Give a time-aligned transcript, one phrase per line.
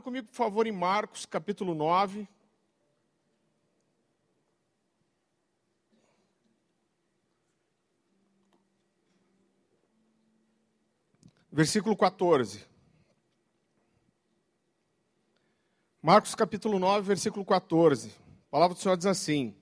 [0.00, 2.26] Abra comigo, por favor, em Marcos, capítulo 9.
[11.52, 12.64] Versículo 14.
[16.00, 18.08] Marcos capítulo 9, versículo 14.
[18.08, 19.54] A palavra do Senhor diz assim: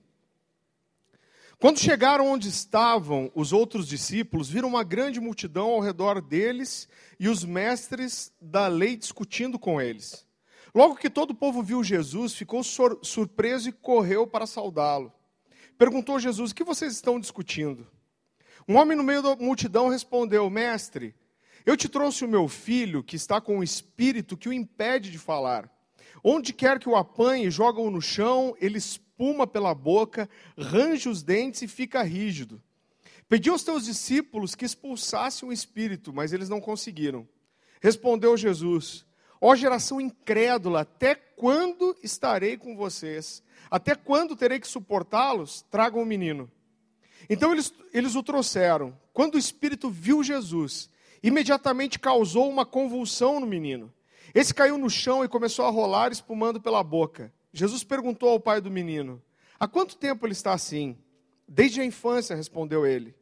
[1.59, 7.29] Quando chegaram onde estavam os outros discípulos, viram uma grande multidão ao redor deles e
[7.29, 10.28] os mestres da lei discutindo com eles.
[10.75, 15.13] Logo que todo o povo viu Jesus, ficou surpreso e correu para saudá-lo.
[15.77, 17.87] Perguntou Jesus: O que vocês estão discutindo?
[18.69, 21.15] Um homem no meio da multidão respondeu: Mestre,
[21.65, 25.19] eu te trouxe o meu filho que está com um espírito que o impede de
[25.19, 25.71] falar.
[26.23, 31.63] Onde quer que o apanhe, joga-o no chão, ele espuma pela boca, range os dentes
[31.63, 32.63] e fica rígido.
[33.29, 37.29] Pedi aos teus discípulos que expulsassem o espírito, mas eles não conseguiram.
[37.81, 39.07] Respondeu Jesus:
[39.41, 43.43] Ó geração incrédula, até quando estarei com vocês?
[43.71, 45.63] Até quando terei que suportá-los?
[45.71, 46.51] Tragam o menino.
[47.29, 48.99] Então eles, eles o trouxeram.
[49.13, 50.91] Quando o espírito viu Jesus,
[51.23, 53.93] imediatamente causou uma convulsão no menino.
[54.35, 57.33] Esse caiu no chão e começou a rolar, espumando pela boca.
[57.53, 59.23] Jesus perguntou ao pai do menino:
[59.59, 60.97] Há quanto tempo ele está assim?
[61.47, 63.15] Desde a infância, respondeu ele.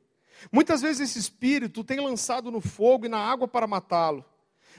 [0.53, 4.25] Muitas vezes esse espírito tem lançado no fogo e na água para matá-lo.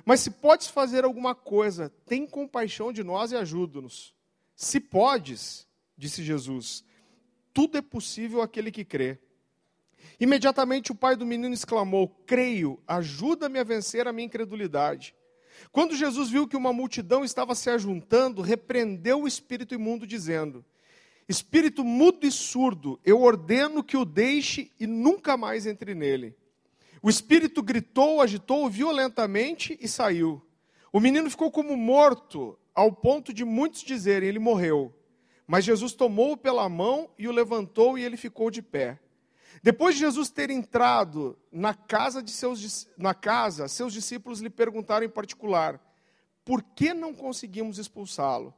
[0.05, 4.13] Mas se podes fazer alguma coisa, tem compaixão de nós e ajuda-nos.
[4.55, 5.67] Se podes,
[5.97, 6.83] disse Jesus,
[7.53, 9.19] tudo é possível àquele que crê.
[10.19, 15.15] Imediatamente o pai do menino exclamou: Creio, ajuda-me a vencer a minha incredulidade.
[15.71, 20.63] Quando Jesus viu que uma multidão estava se ajuntando, repreendeu o espírito imundo, dizendo:
[21.27, 26.35] Espírito mudo e surdo, eu ordeno que o deixe e nunca mais entre nele.
[27.01, 30.41] O espírito gritou, agitou violentamente e saiu.
[30.91, 34.93] O menino ficou como morto, ao ponto de muitos dizerem: ele morreu.
[35.45, 38.99] Mas Jesus tomou-o pela mão e o levantou e ele ficou de pé.
[39.63, 45.05] Depois de Jesus ter entrado na casa de seus na casa, seus discípulos lhe perguntaram
[45.05, 45.81] em particular:
[46.43, 48.53] "Por que não conseguimos expulsá-lo?"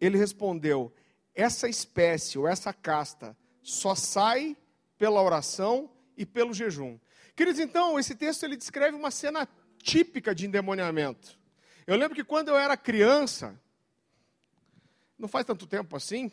[0.00, 0.92] Ele respondeu:
[1.34, 4.56] "Essa espécie ou essa casta só sai
[4.98, 6.98] pela oração e pelo jejum."
[7.34, 11.38] Queridos, então, esse texto ele descreve uma cena típica de endemoniamento.
[11.86, 13.58] Eu lembro que quando eu era criança,
[15.18, 16.30] não faz tanto tempo assim,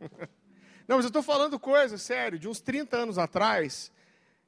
[0.88, 3.92] Não, mas eu estou falando coisa, sério, de uns 30 anos atrás,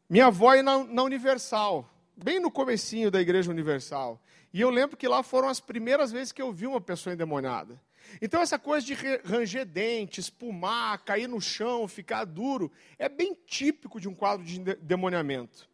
[0.08, 4.20] minha avó ia na, na Universal, bem no comecinho da Igreja Universal.
[4.52, 7.80] E eu lembro que lá foram as primeiras vezes que eu vi uma pessoa endemoniada.
[8.20, 14.00] Então, essa coisa de ranger dente, espumar, cair no chão, ficar duro, é bem típico
[14.00, 15.68] de um quadro de endemoniamento.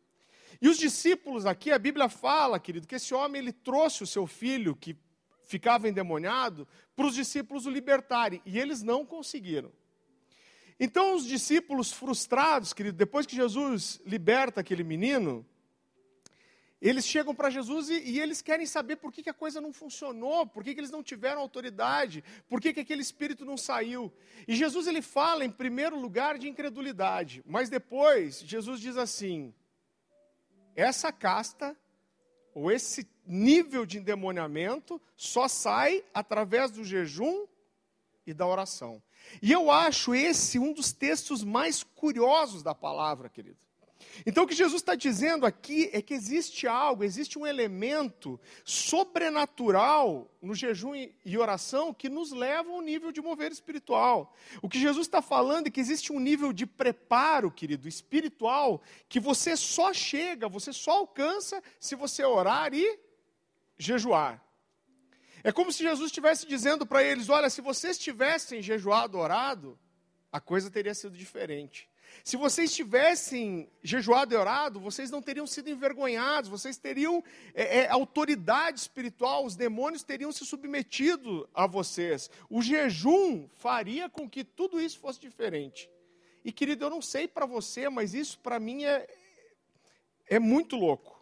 [0.60, 4.26] E os discípulos aqui, a Bíblia fala, querido, que esse homem ele trouxe o seu
[4.26, 4.96] filho, que
[5.44, 6.66] ficava endemoniado,
[6.96, 8.42] para os discípulos o libertarem.
[8.44, 9.72] E eles não conseguiram.
[10.80, 15.44] Então, os discípulos frustrados, querido, depois que Jesus liberta aquele menino,
[16.80, 19.72] eles chegam para Jesus e, e, eles querem saber por que, que a coisa não
[19.72, 24.12] funcionou, por que, que eles não tiveram autoridade, por que, que aquele espírito não saiu.
[24.46, 29.52] E Jesus ele fala, em primeiro lugar, de incredulidade, mas depois Jesus diz assim:
[30.76, 31.76] essa casta,
[32.54, 37.46] ou esse nível de endemoniamento, só sai através do jejum
[38.24, 39.02] e da oração.
[39.42, 43.58] E eu acho esse um dos textos mais curiosos da palavra, querido.
[44.24, 50.30] Então, o que Jesus está dizendo aqui é que existe algo, existe um elemento sobrenatural
[50.40, 50.94] no jejum
[51.24, 54.34] e oração que nos leva ao nível de mover espiritual.
[54.62, 59.20] O que Jesus está falando é que existe um nível de preparo, querido, espiritual, que
[59.20, 62.98] você só chega, você só alcança se você orar e
[63.76, 64.42] jejuar.
[65.42, 69.78] É como se Jesus estivesse dizendo para eles: olha, se vocês tivessem jejuado, orado,
[70.30, 71.88] a coisa teria sido diferente.
[72.24, 77.22] Se vocês tivessem jejuado e orado, vocês não teriam sido envergonhados, vocês teriam
[77.54, 82.30] é, é, autoridade espiritual, os demônios teriam se submetido a vocês.
[82.50, 85.88] O jejum faria com que tudo isso fosse diferente.
[86.44, 89.06] E querido, eu não sei para você, mas isso para mim é,
[90.26, 91.18] é muito louco.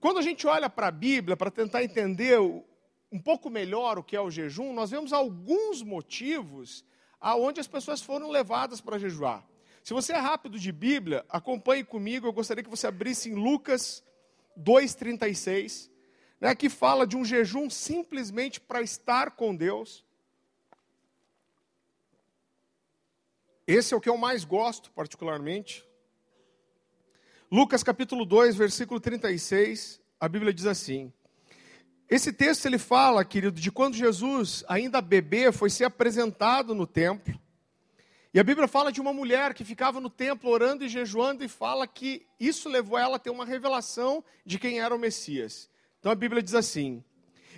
[0.00, 4.16] Quando a gente olha para a Bíblia para tentar entender um pouco melhor o que
[4.16, 6.84] é o jejum, nós vemos alguns motivos
[7.20, 9.46] aonde as pessoas foram levadas para jejuar.
[9.82, 14.02] Se você é rápido de Bíblia, acompanhe comigo, eu gostaria que você abrisse em Lucas
[14.58, 15.90] 2,36,
[16.40, 20.04] né, que fala de um jejum simplesmente para estar com Deus.
[23.66, 25.84] Esse é o que eu mais gosto, particularmente.
[27.50, 31.12] Lucas capítulo 2, versículo 36, a Bíblia diz assim:
[32.08, 37.38] Esse texto ele fala, querido, de quando Jesus, ainda bebê, foi ser apresentado no templo.
[38.32, 41.48] E a Bíblia fala de uma mulher que ficava no templo orando e jejuando e
[41.48, 45.68] fala que isso levou ela a ter uma revelação de quem era o Messias.
[45.98, 47.02] Então a Bíblia diz assim: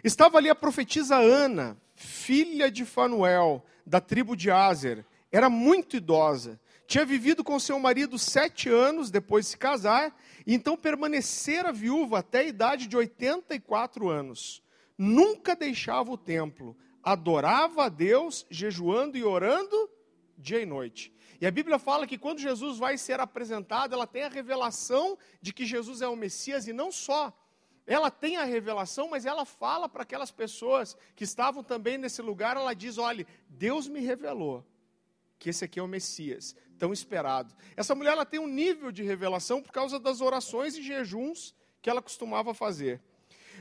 [0.02, 5.04] Estava ali a profetisa Ana, filha de Fanuel, da tribo de Azer.
[5.30, 6.60] Era muito idosa.
[6.88, 12.20] Tinha vivido com seu marido sete anos depois de se casar, e então permanecera viúva
[12.20, 14.62] até a idade de 84 anos.
[14.96, 19.76] Nunca deixava o templo, adorava a Deus, jejuando e orando
[20.38, 21.12] dia e noite.
[21.38, 25.52] E a Bíblia fala que quando Jesus vai ser apresentado, ela tem a revelação de
[25.52, 27.38] que Jesus é o Messias, e não só
[27.86, 32.56] ela tem a revelação, mas ela fala para aquelas pessoas que estavam também nesse lugar,
[32.56, 34.64] ela diz: olha, Deus me revelou
[35.38, 37.54] que esse aqui é o Messias, tão esperado.
[37.76, 41.88] Essa mulher ela tem um nível de revelação por causa das orações e jejuns que
[41.88, 43.00] ela costumava fazer.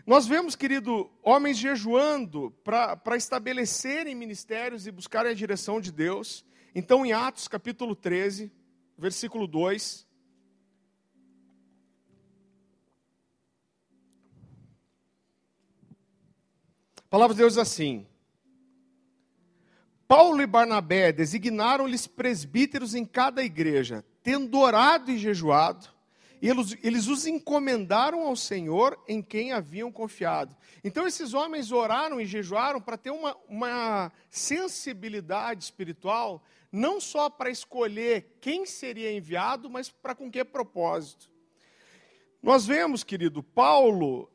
[0.05, 6.45] Nós vemos, querido, homens jejuando para estabelecerem ministérios e buscarem a direção de Deus.
[6.73, 8.51] Então, em Atos capítulo 13,
[8.97, 10.07] versículo 2,
[17.07, 18.05] A palavra de Deus diz assim:
[20.07, 25.89] Paulo e Barnabé designaram-lhes presbíteros em cada igreja, tendo orado e jejuado,
[26.41, 30.55] e eles, eles os encomendaram ao Senhor em quem haviam confiado.
[30.83, 37.49] Então, esses homens oraram e jejuaram para ter uma, uma sensibilidade espiritual, não só para
[37.49, 41.29] escolher quem seria enviado, mas para com que propósito.
[42.41, 44.29] Nós vemos, querido, Paulo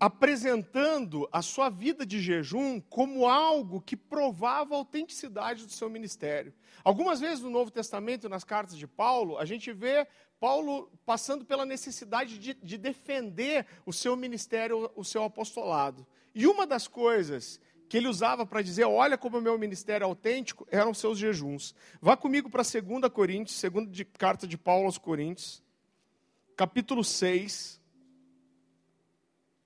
[0.00, 6.54] apresentando a sua vida de jejum como algo que provava a autenticidade do seu ministério.
[6.82, 10.06] Algumas vezes no Novo Testamento, nas cartas de Paulo, a gente vê
[10.40, 16.06] Paulo passando pela necessidade de, de defender o seu ministério, o seu apostolado.
[16.34, 20.08] E uma das coisas que ele usava para dizer, olha como o meu ministério é
[20.08, 21.74] autêntico, eram seus jejuns.
[22.00, 25.62] Vá comigo para 2 Coríntios, segunda carta de Paulo aos Coríntios,
[26.56, 27.79] capítulo 6,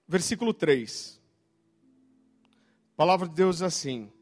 [0.06, 1.20] versículo 3.
[2.92, 4.12] A palavra de Deus diz assim: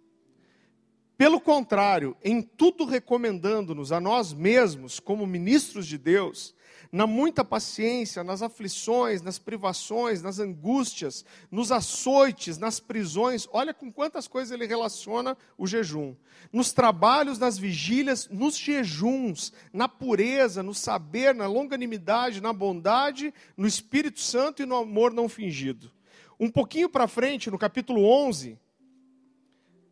[1.17, 6.55] Pelo contrário, em tudo recomendando-nos a nós mesmos, como ministros de Deus,
[6.93, 13.49] na muita paciência, nas aflições, nas privações, nas angústias, nos açoites, nas prisões.
[13.50, 16.15] Olha com quantas coisas ele relaciona o jejum.
[16.53, 23.67] Nos trabalhos, nas vigílias, nos jejuns, na pureza, no saber, na longanimidade, na bondade, no
[23.67, 25.91] Espírito Santo e no amor não fingido.
[26.39, 28.59] Um pouquinho para frente, no capítulo 11,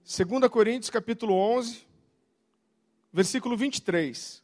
[0.05, 1.87] 2 Coríntios, capítulo 11,
[3.11, 4.43] versículo 23.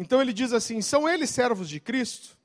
[0.00, 2.38] Então ele diz assim: são eles servos de Cristo?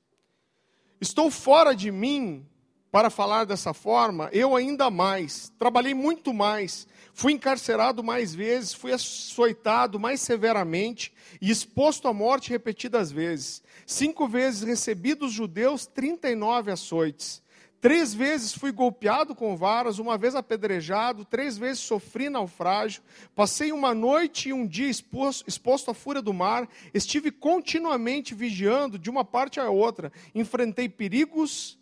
[1.00, 2.46] Estou fora de mim
[2.92, 8.94] para falar dessa forma, eu ainda mais, trabalhei muito mais, fui encarcerado mais vezes, fui
[8.94, 13.62] açoitado mais severamente e exposto à morte repetidas vezes.
[13.86, 17.42] Cinco vezes recebi dos judeus 39 açoites.
[17.82, 23.04] Três vezes fui golpeado com varas, uma vez apedrejado, três vezes sofri naufrágio,
[23.36, 28.98] passei uma noite e um dia exposto, exposto à fúria do mar, estive continuamente vigiando
[28.98, 31.78] de uma parte à outra, enfrentei perigos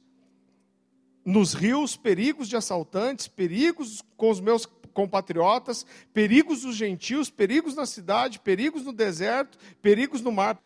[1.23, 7.85] nos rios, perigos de assaltantes, perigos com os meus compatriotas, perigos dos gentios, perigos na
[7.85, 10.62] cidade, perigos no deserto, perigos no mar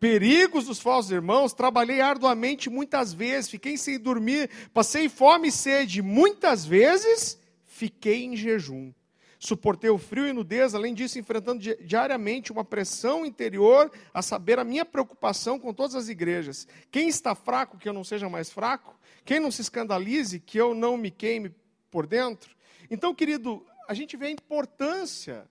[0.00, 6.02] perigos dos falsos irmãos, trabalhei arduamente muitas vezes, fiquei sem dormir, passei fome e sede,
[6.02, 8.92] muitas vezes fiquei em jejum.
[9.40, 14.64] Suportei o frio e nudez, além disso, enfrentando diariamente uma pressão interior, a saber, a
[14.64, 16.66] minha preocupação com todas as igrejas.
[16.90, 18.98] Quem está fraco, que eu não seja mais fraco?
[19.24, 21.54] Quem não se escandalize, que eu não me queime
[21.88, 22.56] por dentro?
[22.90, 25.48] Então, querido, a gente vê a importância,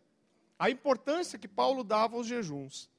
[0.60, 2.90] a importância que Paulo dava aos jejuns.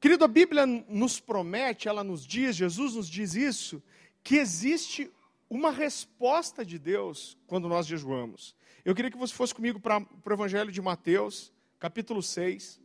[0.00, 3.82] Querido, a Bíblia nos promete, ela nos diz, Jesus nos diz isso,
[4.22, 5.10] que existe
[5.48, 8.54] uma resposta de Deus quando nós jejuamos.
[8.84, 12.80] Eu queria que você fosse comigo para o Evangelho de Mateus, capítulo 6.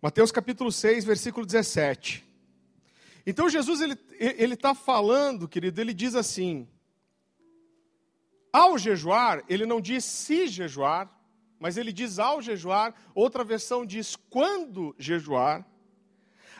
[0.00, 2.24] Mateus capítulo 6, versículo 17.
[3.26, 6.68] Então Jesus ele está falando, querido, ele diz assim:
[8.56, 11.10] ao jejuar, ele não diz se jejuar,
[11.60, 12.94] mas ele diz ao jejuar.
[13.14, 15.62] Outra versão diz quando jejuar.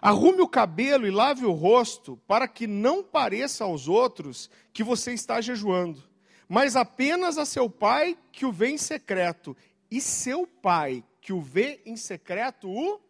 [0.02, 5.14] Arrume o cabelo e lave o rosto, para que não pareça aos outros que você
[5.14, 6.02] está jejuando,
[6.46, 9.56] mas apenas a seu pai que o vê em secreto.
[9.90, 13.00] E seu pai que o vê em secreto o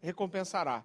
[0.00, 0.84] recompensará.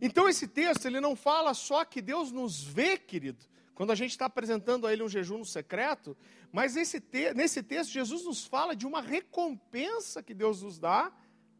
[0.00, 4.12] Então esse texto, ele não fala só que Deus nos vê, querido, quando a gente
[4.12, 6.16] está apresentando a Ele um jejum no secreto,
[6.54, 11.12] mas esse te nesse texto Jesus nos fala de uma recompensa que Deus nos dá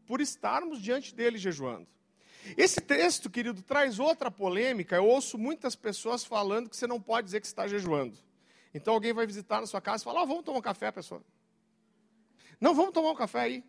[0.07, 1.85] por estarmos diante dele jejuando.
[2.55, 4.95] Esse texto, querido, traz outra polêmica.
[4.95, 8.17] Eu ouço muitas pessoas falando que você não pode dizer que está jejuando.
[8.73, 11.21] Então alguém vai visitar na sua casa e fala: oh, vamos tomar um café, pessoal.
[12.61, 13.65] Não, vamos tomar um café aí.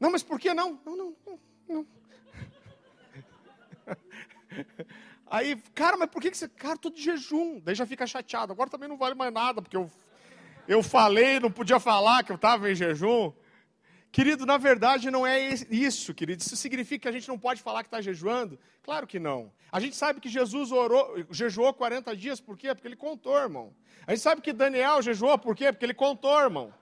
[0.00, 0.80] Não, mas por que não?
[0.84, 1.38] Não, não, não.
[1.68, 1.86] não.
[5.34, 6.48] Aí, cara, mas por que, você.
[6.48, 7.58] Cara, tô de jejum.
[7.58, 8.52] Daí já fica chateado.
[8.52, 9.90] Agora também não vale mais nada, porque eu,
[10.68, 13.32] eu falei, não podia falar que eu estava em jejum.
[14.12, 16.40] Querido, na verdade não é isso, querido.
[16.40, 18.56] Isso significa que a gente não pode falar que está jejuando?
[18.80, 19.50] Claro que não.
[19.72, 22.72] A gente sabe que Jesus orou, jejuou 40 dias, por quê?
[22.72, 23.74] Porque ele contou, irmão.
[24.06, 25.72] A gente sabe que Daniel jejuou, por quê?
[25.72, 26.72] Porque ele contou, irmão.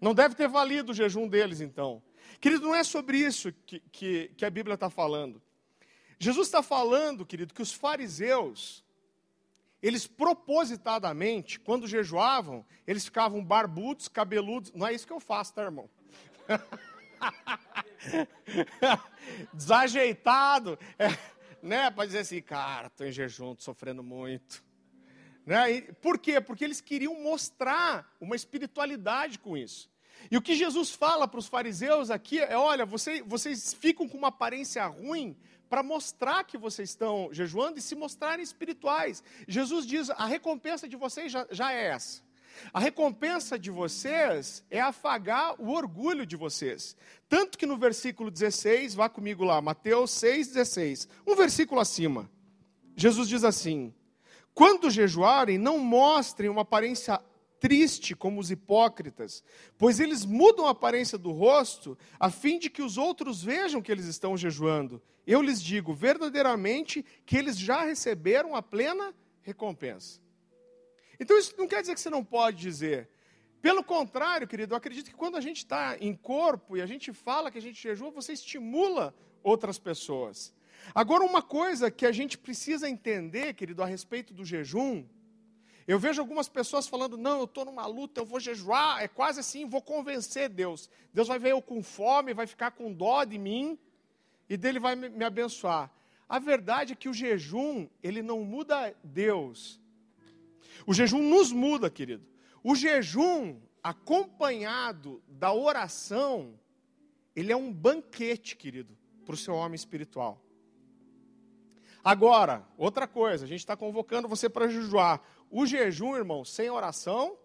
[0.00, 2.02] Não deve ter valido o jejum deles, então.
[2.40, 5.38] Querido, não é sobre isso que, que, que a Bíblia está falando.
[6.22, 8.84] Jesus está falando, querido, que os fariseus,
[9.82, 14.70] eles propositadamente, quando jejuavam, eles ficavam barbudos, cabeludos.
[14.72, 15.90] Não é isso que eu faço, tá, irmão?
[19.52, 21.08] Desajeitado, é,
[21.60, 21.90] né?
[21.90, 24.62] Para dizer assim, cara, estou em jejum, estou sofrendo muito.
[25.44, 25.72] Né?
[25.72, 26.40] E, por quê?
[26.40, 29.90] Porque eles queriam mostrar uma espiritualidade com isso.
[30.30, 34.16] E o que Jesus fala para os fariseus aqui é: olha, vocês, vocês ficam com
[34.16, 35.36] uma aparência ruim
[35.72, 39.24] para mostrar que vocês estão jejuando e se mostrarem espirituais.
[39.48, 42.20] Jesus diz: a recompensa de vocês já, já é essa.
[42.74, 46.94] A recompensa de vocês é afagar o orgulho de vocês.
[47.26, 52.30] Tanto que no versículo 16, vá comigo lá, Mateus 6,16, um versículo acima,
[52.94, 53.94] Jesus diz assim:
[54.52, 57.18] Quando jejuarem, não mostrem uma aparência
[57.62, 59.44] triste como os hipócritas,
[59.78, 63.92] pois eles mudam a aparência do rosto, a fim de que os outros vejam que
[63.92, 65.00] eles estão jejuando.
[65.24, 70.20] Eu lhes digo verdadeiramente que eles já receberam a plena recompensa.
[71.20, 73.08] Então isso não quer dizer que você não pode dizer.
[73.60, 77.12] Pelo contrário, querido, eu acredito que quando a gente está em corpo e a gente
[77.12, 80.52] fala que a gente jejua, você estimula outras pessoas.
[80.92, 85.04] Agora, uma coisa que a gente precisa entender, querido, a respeito do jejum,
[85.86, 89.40] eu vejo algumas pessoas falando, não, eu estou numa luta, eu vou jejuar, é quase
[89.40, 90.88] assim, vou convencer Deus.
[91.12, 93.78] Deus vai ver eu com fome, vai ficar com dó de mim,
[94.48, 95.90] e dele vai me abençoar.
[96.28, 99.80] A verdade é que o jejum, ele não muda Deus,
[100.86, 102.26] o jejum nos muda, querido.
[102.62, 106.58] O jejum, acompanhado da oração,
[107.34, 110.40] ele é um banquete, querido, para o seu homem espiritual.
[112.04, 115.22] Agora, outra coisa, a gente está convocando você para jejuar.
[115.54, 117.36] O jejum, irmão, sem oração,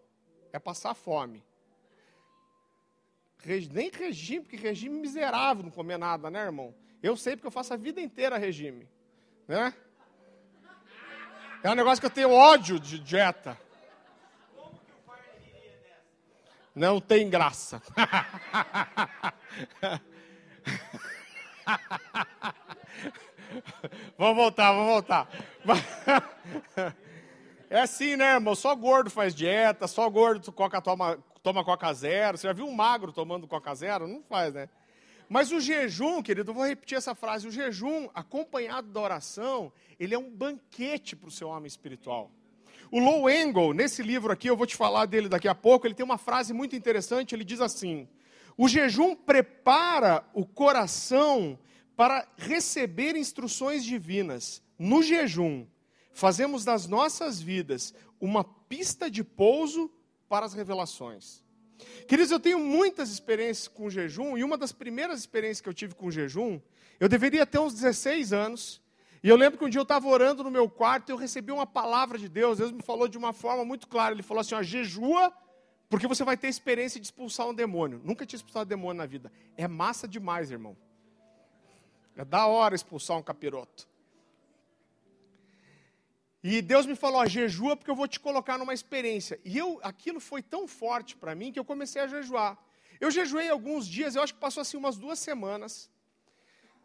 [0.53, 1.43] é passar fome.
[3.69, 6.73] Nem regime, porque regime miserável não comer nada, né, irmão?
[7.03, 8.87] Eu sei porque eu faço a vida inteira regime,
[9.45, 9.73] né?
[11.61, 13.59] É um negócio que eu tenho ódio de dieta.
[16.73, 17.81] Não tem graça.
[24.17, 25.27] vamos voltar, vamos voltar.
[27.77, 28.55] É assim, né, irmão?
[28.55, 32.35] Só gordo faz dieta, só gordo coca, toma, toma Coca Zero.
[32.35, 34.07] Você já viu um magro tomando Coca Zero?
[34.07, 34.67] Não faz, né?
[35.29, 40.15] Mas o jejum, querido, eu vou repetir essa frase: o jejum, acompanhado da oração, ele
[40.15, 42.31] é um banquete para o seu homem espiritual.
[42.89, 45.93] O Low Engel, nesse livro aqui, eu vou te falar dele daqui a pouco, ele
[45.93, 48.09] tem uma frase muito interessante, ele diz assim:
[48.57, 51.59] O jejum prepara o coração
[51.95, 54.63] para receber instruções divinas.
[54.79, 55.67] No jejum,
[56.17, 59.91] fazemos das nossas vidas uma pista de pouso
[60.27, 61.43] para as revelações.
[62.07, 65.93] Queridos, eu tenho muitas experiências com jejum, e uma das primeiras experiências que eu tive
[65.93, 66.59] com jejum,
[66.99, 68.81] eu deveria ter uns 16 anos,
[69.21, 71.51] e eu lembro que um dia eu estava orando no meu quarto e eu recebi
[71.51, 74.55] uma palavra de Deus, Deus me falou de uma forma muito clara, ele falou assim,
[74.55, 75.31] ó, jejua,
[75.87, 78.01] porque você vai ter experiência de expulsar um demônio.
[78.03, 79.31] Nunca tinha expulsado demônio na vida.
[79.55, 80.75] É massa demais, irmão.
[82.15, 83.87] É da hora expulsar um capiroto.
[86.49, 89.37] E Deus me falou, ó, jejua porque eu vou te colocar numa experiência.
[89.43, 92.57] E eu, aquilo foi tão forte para mim que eu comecei a jejuar.
[93.01, 95.91] Eu jejuei alguns dias, eu acho que passou assim umas duas semanas.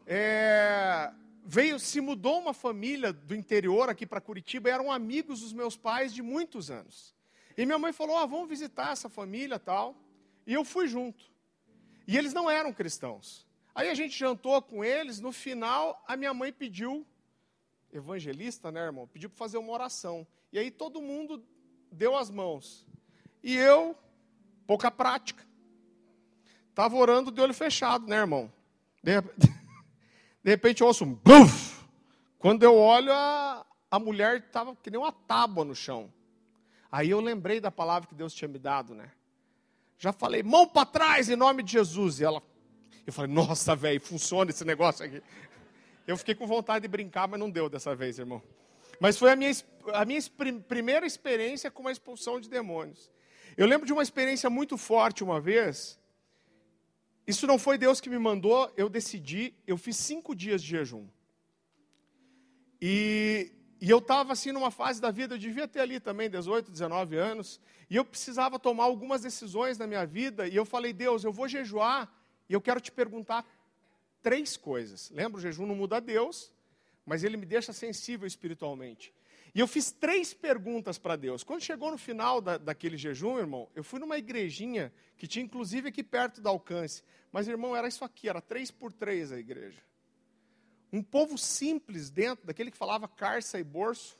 [0.05, 1.13] É,
[1.45, 6.13] veio, se mudou uma família do interior aqui para Curitiba, eram amigos dos meus pais
[6.13, 7.15] de muitos anos.
[7.57, 9.95] E minha mãe falou, ó, vamos visitar essa família tal.
[10.45, 11.23] E eu fui junto.
[12.05, 13.47] E eles não eram cristãos.
[13.73, 17.07] Aí a gente jantou com eles, no final a minha mãe pediu
[17.93, 19.07] evangelista, né, irmão?
[19.07, 20.27] Pediu para fazer uma oração.
[20.51, 21.43] E aí todo mundo
[21.91, 22.85] deu as mãos.
[23.43, 23.95] E eu,
[24.65, 25.45] pouca prática,
[26.69, 28.51] estava orando de olho fechado, né, irmão?
[29.01, 29.21] De,
[30.43, 31.73] de repente eu ouço um buf.
[32.39, 36.11] Quando eu olho, a, a mulher estava que nem uma tábua no chão.
[36.91, 39.11] Aí eu lembrei da palavra que Deus tinha me dado, né?
[39.97, 42.19] Já falei, mão para trás em nome de Jesus.
[42.19, 42.43] E ela,
[43.07, 45.23] eu falei, nossa, velho, funciona esse negócio aqui.
[46.05, 48.41] Eu fiquei com vontade de brincar, mas não deu dessa vez, irmão.
[48.99, 49.51] Mas foi a minha,
[49.93, 50.19] a minha
[50.67, 53.11] primeira experiência com uma expulsão de demônios.
[53.55, 55.99] Eu lembro de uma experiência muito forte uma vez.
[57.25, 61.07] Isso não foi Deus que me mandou, eu decidi, eu fiz cinco dias de jejum.
[62.81, 66.69] E, e eu estava assim numa fase da vida, eu devia ter ali também 18,
[66.69, 71.23] 19 anos, e eu precisava tomar algumas decisões na minha vida, e eu falei, Deus,
[71.23, 72.11] eu vou jejuar,
[72.49, 73.45] e eu quero te perguntar
[74.23, 75.11] três coisas.
[75.11, 76.51] Lembra, o jejum não muda Deus,
[77.05, 79.13] mas ele me deixa sensível espiritualmente.
[79.53, 81.43] E eu fiz três perguntas para Deus.
[81.43, 85.89] Quando chegou no final da, daquele jejum, irmão, eu fui numa igrejinha que tinha inclusive
[85.89, 87.03] aqui perto do alcance.
[87.31, 89.83] Mas, irmão, era isso aqui, era três por três a igreja.
[90.91, 94.17] Um povo simples dentro, daquele que falava carça e borso,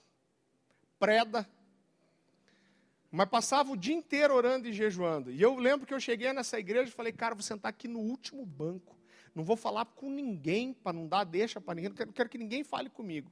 [1.00, 1.48] preda,
[3.12, 5.32] mas passava o dia inteiro orando e jejuando.
[5.32, 8.00] E eu lembro que eu cheguei nessa igreja e falei, cara, vou sentar aqui no
[8.00, 8.93] último banco.
[9.34, 12.30] Não vou falar com ninguém, para não dar deixa para ninguém, não quero, não quero
[12.30, 13.32] que ninguém fale comigo.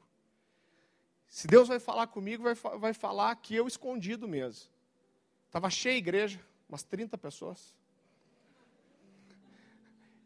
[1.28, 4.70] Se Deus vai falar comigo, vai, vai falar que eu escondido mesmo.
[5.46, 7.76] Estava cheia a igreja, umas 30 pessoas.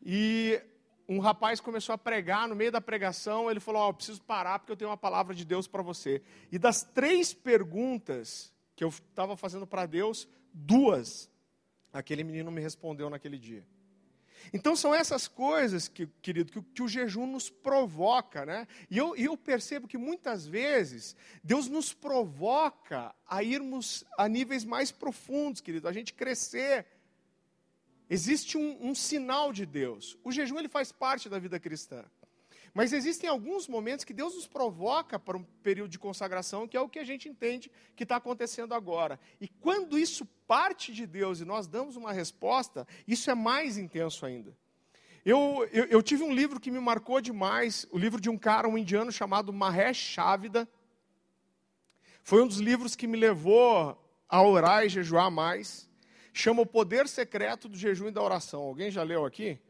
[0.04, 0.62] E
[1.08, 4.60] um rapaz começou a pregar, no meio da pregação, ele falou: oh, eu preciso parar
[4.60, 6.22] porque eu tenho uma palavra de Deus para você.
[6.52, 11.30] E das três perguntas que eu estava fazendo para Deus, duas,
[11.94, 13.66] aquele menino me respondeu naquele dia.
[14.54, 18.68] Então são essas coisas, que, querido, que, que, o jejum nos provoca, né?
[18.90, 24.92] E eu, eu percebo que muitas vezes Deus nos provoca a irmos a níveis mais
[24.92, 26.86] profundos, querido, a gente crescer.
[28.10, 30.18] Existe um, um sinal de Deus.
[30.24, 32.06] O jejum ele faz parte da vida cristã.
[32.76, 36.82] Mas existem alguns momentos que Deus nos provoca para um período de consagração, que é
[36.82, 39.18] o que a gente entende que está acontecendo agora.
[39.40, 44.26] E quando isso parte de Deus e nós damos uma resposta, isso é mais intenso
[44.26, 44.54] ainda.
[45.24, 48.68] Eu, eu, eu, tive um livro que me marcou demais, o livro de um cara,
[48.68, 50.68] um indiano chamado Mahesh Chavida.
[52.24, 55.90] Foi um dos livros que me levou a orar e jejuar mais.
[56.34, 58.64] Chama O Poder Secreto do Jejum e da Oração.
[58.64, 59.62] Alguém já leu aqui?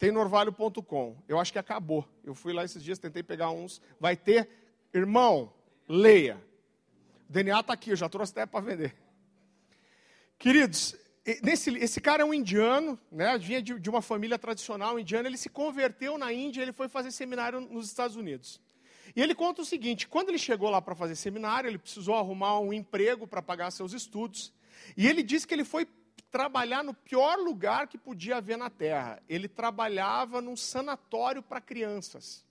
[0.00, 1.14] Tem norvalho.com.
[1.28, 2.08] Eu acho que acabou.
[2.24, 3.82] Eu fui lá esses dias, tentei pegar uns.
[4.00, 4.48] Vai ter.
[4.94, 5.52] Irmão,
[5.86, 6.42] leia.
[7.28, 8.96] O DNA está aqui, eu já trouxe até para vender.
[10.38, 10.96] Queridos,
[11.42, 15.36] nesse, esse cara é um indiano, né, vinha de, de uma família tradicional indiana, ele
[15.36, 18.58] se converteu na Índia, ele foi fazer seminário nos Estados Unidos.
[19.14, 22.58] E ele conta o seguinte: quando ele chegou lá para fazer seminário, ele precisou arrumar
[22.58, 24.50] um emprego para pagar seus estudos.
[24.96, 25.86] E ele disse que ele foi
[26.30, 29.22] trabalhar no pior lugar que podia haver na terra.
[29.28, 32.44] Ele trabalhava num sanatório para crianças.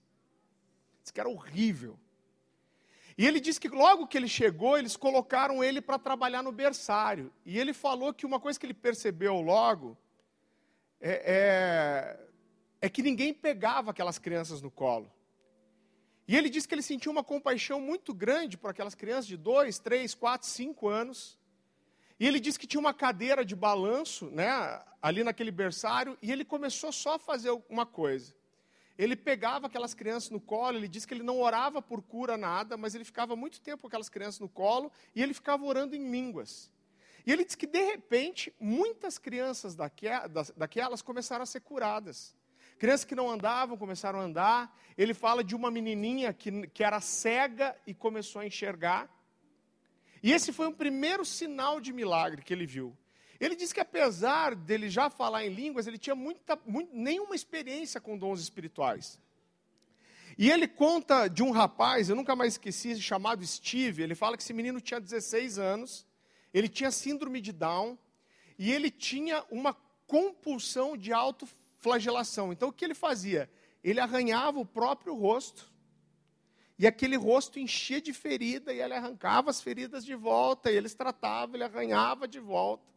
[1.03, 1.97] Isso que era horrível.
[3.17, 7.33] E ele disse que logo que ele chegou, eles colocaram ele para trabalhar no berçário.
[7.45, 9.97] E ele falou que uma coisa que ele percebeu logo
[11.01, 12.19] é, é,
[12.81, 15.11] é que ninguém pegava aquelas crianças no colo.
[16.27, 19.79] E ele disse que ele sentiu uma compaixão muito grande por aquelas crianças de dois,
[19.79, 21.38] três, quatro, cinco anos
[22.19, 24.49] e ele disse que tinha uma cadeira de balanço, né,
[25.01, 28.35] ali naquele berçário, e ele começou só a fazer uma coisa.
[28.97, 32.75] Ele pegava aquelas crianças no colo, ele disse que ele não orava por cura nada,
[32.75, 36.11] mas ele ficava muito tempo com aquelas crianças no colo e ele ficava orando em
[36.11, 36.69] línguas.
[37.25, 42.35] E ele disse que, de repente, muitas crianças daquelas começaram a ser curadas.
[42.77, 44.77] Crianças que não andavam começaram a andar.
[44.97, 49.09] Ele fala de uma menininha que, que era cega e começou a enxergar.
[50.21, 52.95] E esse foi um primeiro sinal de milagre que ele viu.
[53.39, 58.01] Ele disse que apesar dele já falar em línguas, ele tinha muita, muito, nenhuma experiência
[58.01, 59.19] com dons espirituais.
[60.37, 64.03] E ele conta de um rapaz, eu nunca mais esqueci, chamado Steve.
[64.03, 66.05] Ele fala que esse menino tinha 16 anos,
[66.53, 67.97] ele tinha síndrome de Down
[68.57, 69.73] e ele tinha uma
[70.05, 72.51] compulsão de autoflagelação.
[72.51, 73.49] Então o que ele fazia?
[73.83, 75.71] Ele arranhava o próprio rosto
[76.79, 80.93] e aquele rosto enchia de ferida, e ele arrancava as feridas de volta, e eles
[80.93, 82.87] tratavam, ele arranhava de volta.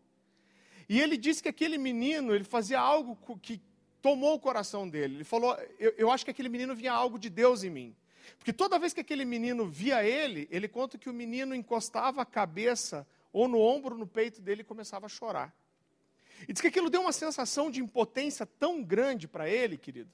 [0.88, 3.61] E ele disse que aquele menino, ele fazia algo que
[4.01, 5.16] tomou o coração dele.
[5.16, 7.97] Ele falou: eu, eu acho que aquele menino via algo de Deus em mim.
[8.38, 12.27] Porque toda vez que aquele menino via ele, ele conta que o menino encostava a
[12.27, 15.53] cabeça ou no ombro, no peito dele e começava a chorar.
[16.49, 20.11] E diz que aquilo deu uma sensação de impotência tão grande para ele, querido,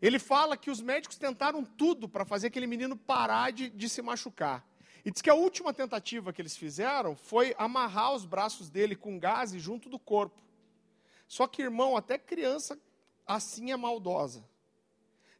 [0.00, 4.00] ele fala que os médicos tentaram tudo para fazer aquele menino parar de, de se
[4.00, 4.66] machucar.
[5.04, 9.18] E diz que a última tentativa que eles fizeram foi amarrar os braços dele com
[9.18, 10.42] gás junto do corpo.
[11.26, 12.78] Só que, irmão, até criança
[13.26, 14.44] assim é maldosa.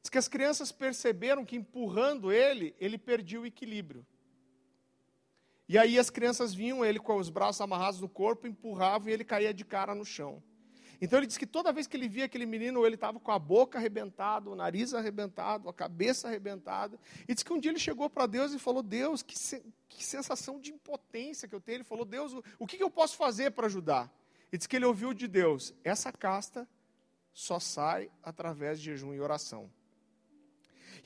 [0.02, 4.06] Diz que as crianças perceberam que empurrando ele, ele perdia o equilíbrio.
[5.68, 9.24] E aí as crianças vinham ele com os braços amarrados no corpo, empurravam e ele
[9.24, 10.42] caía de cara no chão.
[11.00, 13.38] Então ele diz que toda vez que ele via aquele menino, ele estava com a
[13.38, 16.98] boca arrebentada, o nariz arrebentado, a cabeça arrebentada.
[17.26, 20.04] E diz que um dia ele chegou para Deus e falou: Deus, que, se, que,
[20.04, 21.76] sensação de impotência que eu tenho.
[21.76, 24.12] Ele falou: Deus, o, o que, que eu posso fazer para ajudar?
[24.52, 26.68] E diz que ele ouviu de Deus: essa casta
[27.32, 29.70] só sai através de jejum e oração.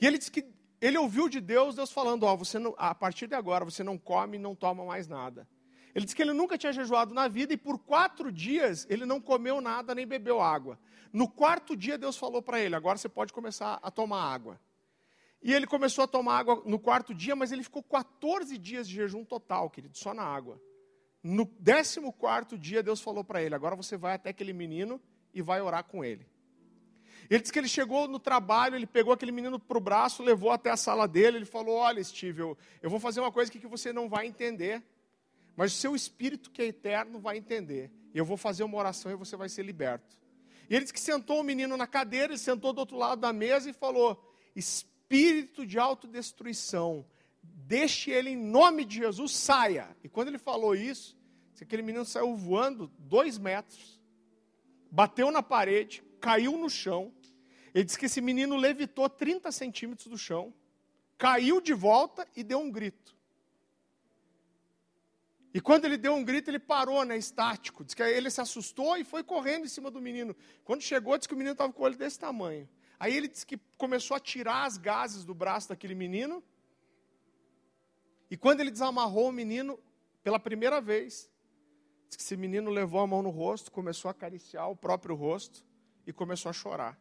[0.01, 0.45] E ele disse que
[0.81, 3.97] ele ouviu de Deus, Deus falando: ó, você não, a partir de agora você não
[3.97, 5.47] come e não toma mais nada.
[5.95, 9.21] Ele disse que ele nunca tinha jejuado na vida e por quatro dias ele não
[9.21, 10.77] comeu nada nem bebeu água.
[11.13, 14.59] No quarto dia, Deus falou para ele: agora você pode começar a tomar água.
[15.41, 18.95] E ele começou a tomar água no quarto dia, mas ele ficou 14 dias de
[18.95, 20.61] jejum total, querido, só na água.
[21.23, 24.99] No décimo quarto dia, Deus falou para ele: agora você vai até aquele menino
[25.33, 26.27] e vai orar com ele.
[27.29, 30.51] Ele disse que ele chegou no trabalho, ele pegou aquele menino para o braço, levou
[30.51, 33.65] até a sala dele, ele falou: Olha, Steve, eu, eu vou fazer uma coisa que
[33.65, 34.83] você não vai entender.
[35.55, 37.91] Mas o seu espírito que é eterno vai entender.
[38.13, 40.19] Eu vou fazer uma oração e você vai ser liberto.
[40.69, 43.31] E ele disse que sentou o menino na cadeira, ele sentou do outro lado da
[43.31, 47.05] mesa e falou: Espírito de autodestruição,
[47.41, 49.95] deixe ele em nome de Jesus, saia.
[50.03, 51.17] E quando ele falou isso,
[51.61, 53.99] aquele menino saiu voando dois metros,
[54.91, 57.13] bateu na parede, caiu no chão.
[57.73, 60.53] Ele disse que esse menino levitou 30 centímetros do chão,
[61.17, 63.14] caiu de volta e deu um grito.
[65.55, 67.85] E quando ele deu um grito, ele parou, né, estático.
[67.85, 70.35] Diz que ele se assustou e foi correndo em cima do menino.
[70.65, 72.67] Quando chegou, disse que o menino estava com o olho desse tamanho.
[72.99, 76.43] Aí ele disse que começou a tirar as gases do braço daquele menino.
[78.29, 79.79] E quando ele desamarrou o menino,
[80.21, 81.31] pela primeira vez,
[82.09, 85.63] diz que esse menino levou a mão no rosto, começou a acariciar o próprio rosto
[86.05, 86.99] e começou a chorar.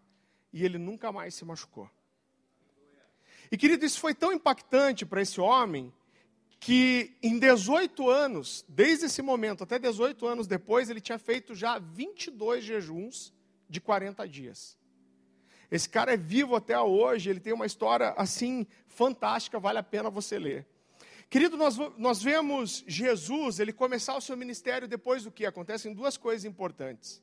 [0.53, 1.91] E ele nunca mais se machucou.
[3.51, 5.93] E querido, isso foi tão impactante para esse homem
[6.65, 11.79] que em 18 anos, desde esse momento até 18 anos depois, ele tinha feito já
[11.79, 13.35] 22 jejuns
[13.69, 14.79] de 40 dias.
[15.71, 20.09] Esse cara é vivo até hoje, ele tem uma história assim fantástica, vale a pena
[20.09, 20.67] você ler.
[21.29, 25.45] Querido, nós, nós vemos Jesus, ele começar o seu ministério depois do que?
[25.45, 27.23] Acontecem duas coisas importantes.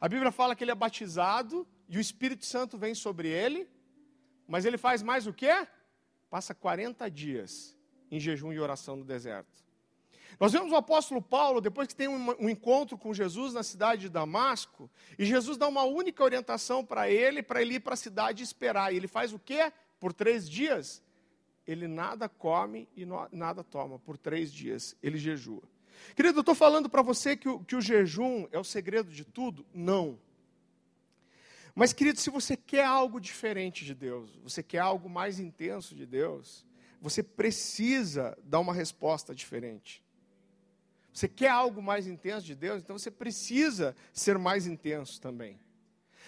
[0.00, 3.68] A Bíblia fala que ele é batizado e o Espírito Santo vem sobre ele,
[4.46, 5.68] mas ele faz mais o quê?
[6.30, 7.76] Passa 40 dias
[8.10, 9.68] em jejum e oração no deserto.
[10.38, 14.08] Nós vemos o apóstolo Paulo, depois que tem um, encontro com Jesus na cidade de
[14.08, 18.42] Damasco, e Jesus dá uma única orientação para ele, para ele ir para a cidade
[18.42, 18.92] e esperar.
[18.92, 19.72] E ele faz o quê?
[19.98, 21.02] Por três dias?
[21.66, 23.98] Ele nada come e nada toma.
[23.98, 25.62] Por três dias, ele jejua.
[26.14, 29.24] Querido, eu estou falando para você que o, que o jejum é o segredo de
[29.24, 29.66] tudo?
[29.74, 30.18] Não.
[31.74, 36.06] Mas, querido, se você quer algo diferente de Deus, você quer algo mais intenso de
[36.06, 36.64] Deus,
[37.00, 40.04] você precisa dar uma resposta diferente.
[41.12, 45.58] Você quer algo mais intenso de Deus, então você precisa ser mais intenso também.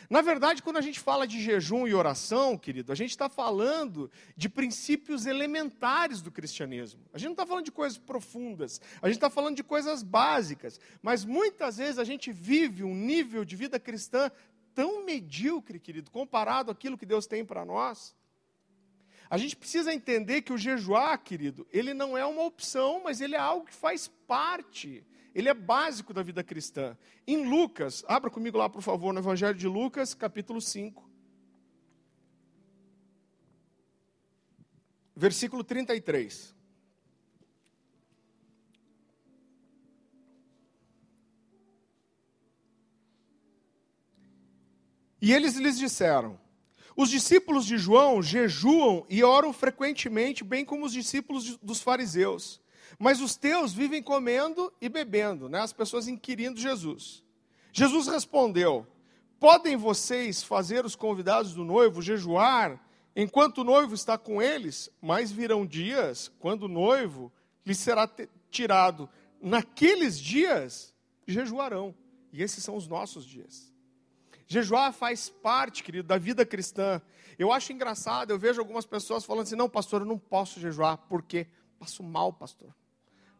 [0.08, 4.10] Na verdade, quando a gente fala de jejum e oração, querido, a gente está falando
[4.36, 7.00] de princípios elementares do cristianismo.
[7.12, 10.80] A gente não está falando de coisas profundas, a gente está falando de coisas básicas.
[11.02, 14.30] Mas muitas vezes a gente vive um nível de vida cristã
[14.74, 18.14] tão medíocre, querido, comparado àquilo que Deus tem para nós.
[19.30, 23.36] A gente precisa entender que o jejuar, querido, ele não é uma opção, mas ele
[23.36, 25.06] é algo que faz parte.
[25.32, 26.98] Ele é básico da vida cristã.
[27.24, 31.08] Em Lucas, abra comigo lá, por favor, no Evangelho de Lucas, capítulo 5.
[35.14, 36.56] Versículo 33.
[45.22, 46.40] E eles lhes disseram:
[46.96, 52.60] os discípulos de João jejuam e oram frequentemente, bem como os discípulos dos fariseus.
[52.98, 55.60] Mas os teus vivem comendo e bebendo, né?
[55.60, 57.22] as pessoas inquirindo Jesus.
[57.72, 58.86] Jesus respondeu:
[59.38, 62.78] Podem vocês fazer os convidados do noivo jejuar
[63.14, 64.90] enquanto o noivo está com eles?
[65.00, 67.32] Mas virão dias quando o noivo
[67.64, 68.10] lhes será
[68.50, 69.08] tirado.
[69.40, 70.94] Naqueles dias
[71.26, 71.94] jejuarão.
[72.32, 73.69] E esses são os nossos dias.
[74.52, 77.00] Jejuar faz parte, querido, da vida cristã.
[77.38, 80.96] Eu acho engraçado, eu vejo algumas pessoas falando assim: não, pastor, eu não posso jejuar,
[81.08, 81.46] porque
[81.78, 82.74] passo mal, pastor.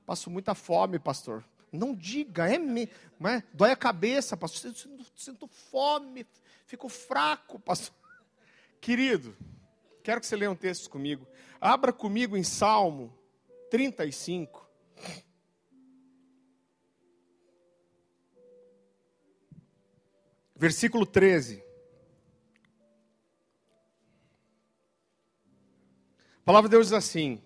[0.07, 1.45] Passo muita fome, pastor.
[1.73, 2.89] Não diga, é me,
[3.25, 3.43] é?
[3.53, 4.73] dói a cabeça, pastor.
[4.73, 6.25] Sinto, sinto fome,
[6.65, 7.93] fico fraco, pastor.
[8.81, 9.37] Querido,
[10.05, 11.27] quero que você leia um texto comigo.
[11.61, 13.13] Abra comigo em Salmo
[13.69, 14.65] 35.
[20.61, 21.65] versículo 13.
[26.37, 27.43] A palavra de Deus diz assim: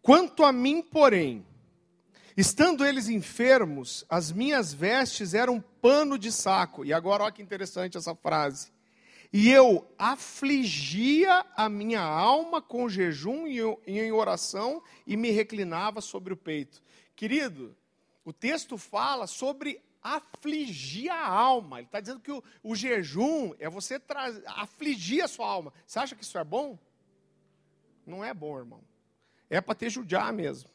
[0.00, 1.46] Quanto a mim, porém,
[2.34, 6.86] estando eles enfermos, as minhas vestes eram pano de saco.
[6.86, 8.72] E agora, olha que interessante essa frase.
[9.30, 16.32] E eu afligia a minha alma com jejum e em oração e me reclinava sobre
[16.32, 16.82] o peito.
[17.14, 17.76] Querido,
[18.24, 21.78] o texto fala sobre afligir a alma.
[21.78, 23.98] Ele está dizendo que o, o, jejum é você
[24.46, 25.72] afligir a sua alma.
[25.86, 26.78] Você acha que isso é bom?
[28.06, 28.84] Não é bom, irmão.
[29.48, 30.68] É para te judiar mesmo.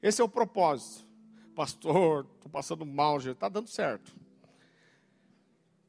[0.00, 1.04] Esse é o propósito.
[1.56, 4.14] Pastor, estou passando mal, está dando certo.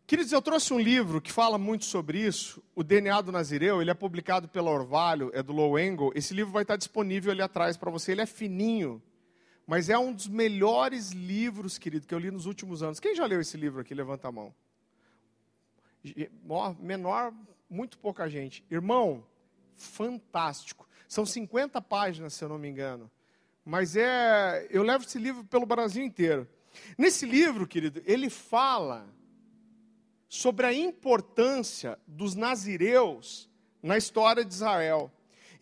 [0.06, 3.90] Queridos, eu trouxe um livro que fala muito sobre isso, o DNA do Nazireu, ele
[3.90, 6.12] é publicado pela Orvalho, é do Low Angle.
[6.14, 9.02] Esse livro vai estar disponível ali atrás para você, ele é fininho,
[9.66, 13.00] mas é um dos melhores livros, querido, que eu li nos últimos anos.
[13.00, 13.94] Quem já leu esse livro aqui?
[13.94, 14.54] Levanta a mão.
[16.80, 17.34] Menor,
[17.70, 18.64] muito pouca gente.
[18.70, 19.26] Irmão,
[19.76, 20.88] fantástico.
[21.08, 23.10] São 50 páginas, se eu não me engano.
[23.64, 24.68] Mas é.
[24.70, 26.48] Eu levo esse livro pelo Brasil inteiro.
[26.98, 29.08] Nesse livro, querido, ele fala
[30.28, 33.50] sobre a importância dos nazireus
[33.82, 35.12] na história de Israel.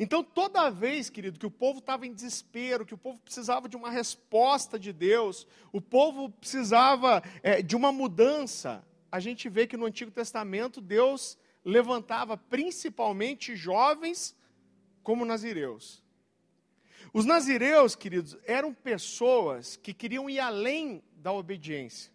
[0.04, 3.78] Então, toda vez, querido, que o povo estava em desespero, que o povo precisava de
[3.78, 9.78] uma resposta de Deus, o povo precisava é, de uma mudança, a gente vê que
[9.78, 14.36] no Antigo Testamento Deus levantava principalmente jovens
[15.04, 16.04] como nazireus.
[17.14, 22.12] Os nazireus, queridos, eram pessoas que queriam ir além da obediência.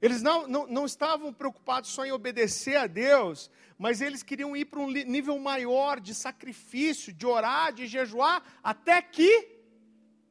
[0.00, 4.66] Eles não, não, não estavam preocupados só em obedecer a Deus, mas eles queriam ir
[4.66, 9.48] para um nível maior de sacrifício, de orar, de jejuar, até que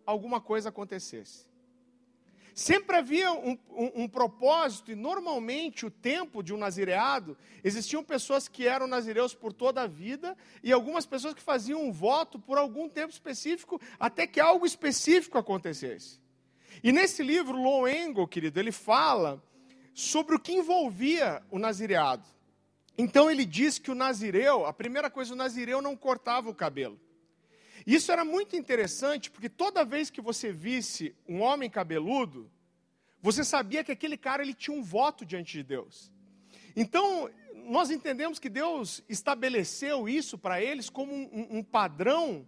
[0.06, 1.46] alguma coisa acontecesse.
[2.54, 8.48] Sempre havia um, um, um, propósito, e normalmente o tempo de um nazireado, existiam pessoas
[8.48, 12.58] que eram nazireus por toda a vida, e algumas pessoas que faziam um voto por
[12.58, 16.22] algum tempo específico, até que algo específico acontecesse.
[16.82, 19.44] E nesse livro, Low Engel, querido, ele fala
[19.96, 22.28] sobre o que envolvia o nazireado.
[22.98, 27.00] Então ele diz que o nazireu, a primeira coisa, o nazireu não cortava o cabelo.
[27.88, 32.52] Isso era muito interessante, porque toda vez que você visse um homem cabeludo,
[33.22, 36.12] você sabia que aquele cara ele tinha um voto diante de Deus.
[36.76, 37.30] Então,
[37.68, 42.46] nós entendemos que Deus estabeleceu isso para eles como um, um padrão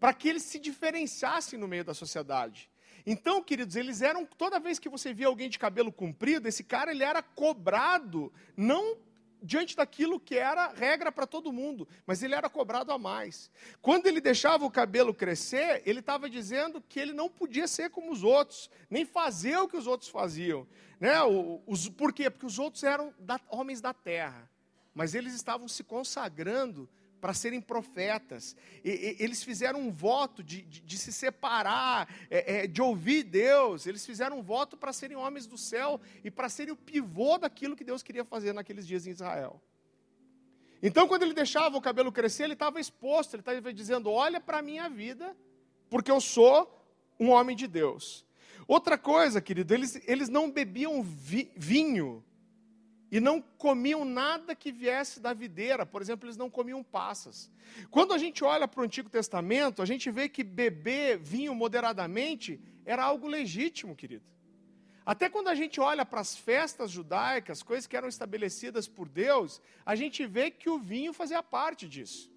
[0.00, 2.68] para que eles se diferenciassem no meio da sociedade.
[3.06, 6.90] Então, queridos, eles eram, toda vez que você via alguém de cabelo comprido, esse cara
[6.90, 8.96] ele era cobrado, não
[9.42, 13.50] diante daquilo que era regra para todo mundo, mas ele era cobrado a mais.
[13.80, 18.12] Quando ele deixava o cabelo crescer, ele estava dizendo que ele não podia ser como
[18.12, 20.66] os outros, nem fazer o que os outros faziam.
[21.00, 21.16] Né?
[21.66, 22.30] Os, por quê?
[22.30, 24.48] Porque os outros eram da, homens da terra,
[24.94, 26.88] mas eles estavam se consagrando
[27.22, 28.56] para serem profetas.
[28.84, 33.22] E, e, eles fizeram um voto de, de, de se separar, é, é, de ouvir
[33.22, 33.86] Deus.
[33.86, 37.76] Eles fizeram um voto para serem homens do céu e para serem o pivô daquilo
[37.76, 39.62] que Deus queria fazer naqueles dias em Israel.
[40.82, 44.58] Então, quando ele deixava o cabelo crescer, ele estava exposto, ele estava dizendo: Olha para
[44.58, 45.36] a minha vida,
[45.88, 46.84] porque eu sou
[47.20, 48.26] um homem de Deus.
[48.66, 52.24] Outra coisa, querido, eles, eles não bebiam vi, vinho
[53.12, 57.50] e não comiam nada que viesse da videira, por exemplo, eles não comiam passas.
[57.90, 62.58] Quando a gente olha para o Antigo Testamento, a gente vê que beber vinho moderadamente
[62.86, 64.24] era algo legítimo, querido.
[65.04, 69.60] Até quando a gente olha para as festas judaicas, coisas que eram estabelecidas por Deus,
[69.84, 72.32] a gente vê que o vinho fazia parte disso.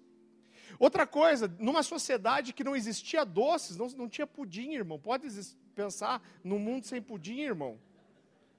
[0.78, 4.98] Outra coisa, numa sociedade que não existia doces, não, não tinha pudim, irmão.
[4.98, 5.26] Pode
[5.74, 7.78] pensar num mundo sem pudim, irmão?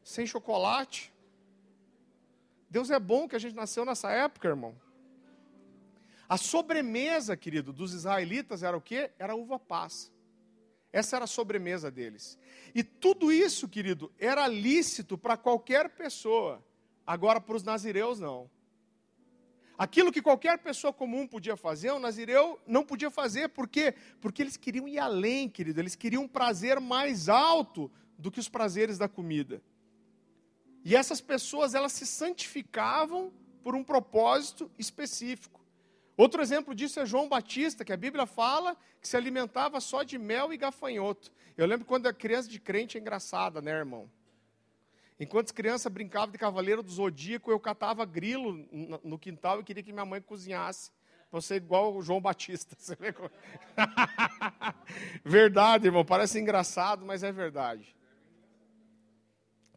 [0.03, 1.13] Sem chocolate?
[2.69, 4.75] Deus é bom que a gente nasceu nessa época, irmão.
[6.27, 9.12] A sobremesa, querido, dos israelitas era o quê?
[9.17, 10.12] Era uva passa.
[10.91, 12.38] Essa era a sobremesa deles.
[12.75, 16.63] E tudo isso, querido, era lícito para qualquer pessoa.
[17.06, 18.49] Agora, para os nazireus, não.
[19.77, 23.49] Aquilo que qualquer pessoa comum podia fazer, o nazireu não podia fazer.
[23.49, 23.93] Por quê?
[24.19, 25.80] Porque eles queriam ir além, querido.
[25.80, 29.62] Eles queriam um prazer mais alto do que os prazeres da comida.
[30.88, 33.30] E essas pessoas, elas se santificavam
[33.62, 35.60] por um propósito específico.
[36.15, 40.17] Outro exemplo disso é João Batista, que a Bíblia fala que se alimentava só de
[40.17, 41.30] mel e gafanhoto.
[41.58, 44.10] Eu lembro quando a criança de crente é engraçada, né, irmão?
[45.19, 48.54] Enquanto as crianças brincavam de cavaleiro do zodíaco, eu catava grilo
[49.04, 50.89] no quintal e queria que minha mãe cozinhasse.
[51.30, 52.78] Para ser igual o João Batista.
[55.21, 56.06] verdade, irmão.
[56.06, 57.96] Parece engraçado, mas é verdade.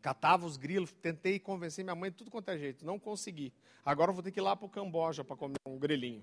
[0.00, 3.52] Catava os grilos, tentei convencer minha mãe de tudo quanto é jeito, não consegui.
[3.84, 6.22] Agora eu vou ter que ir lá para o Camboja para comer um grilinho.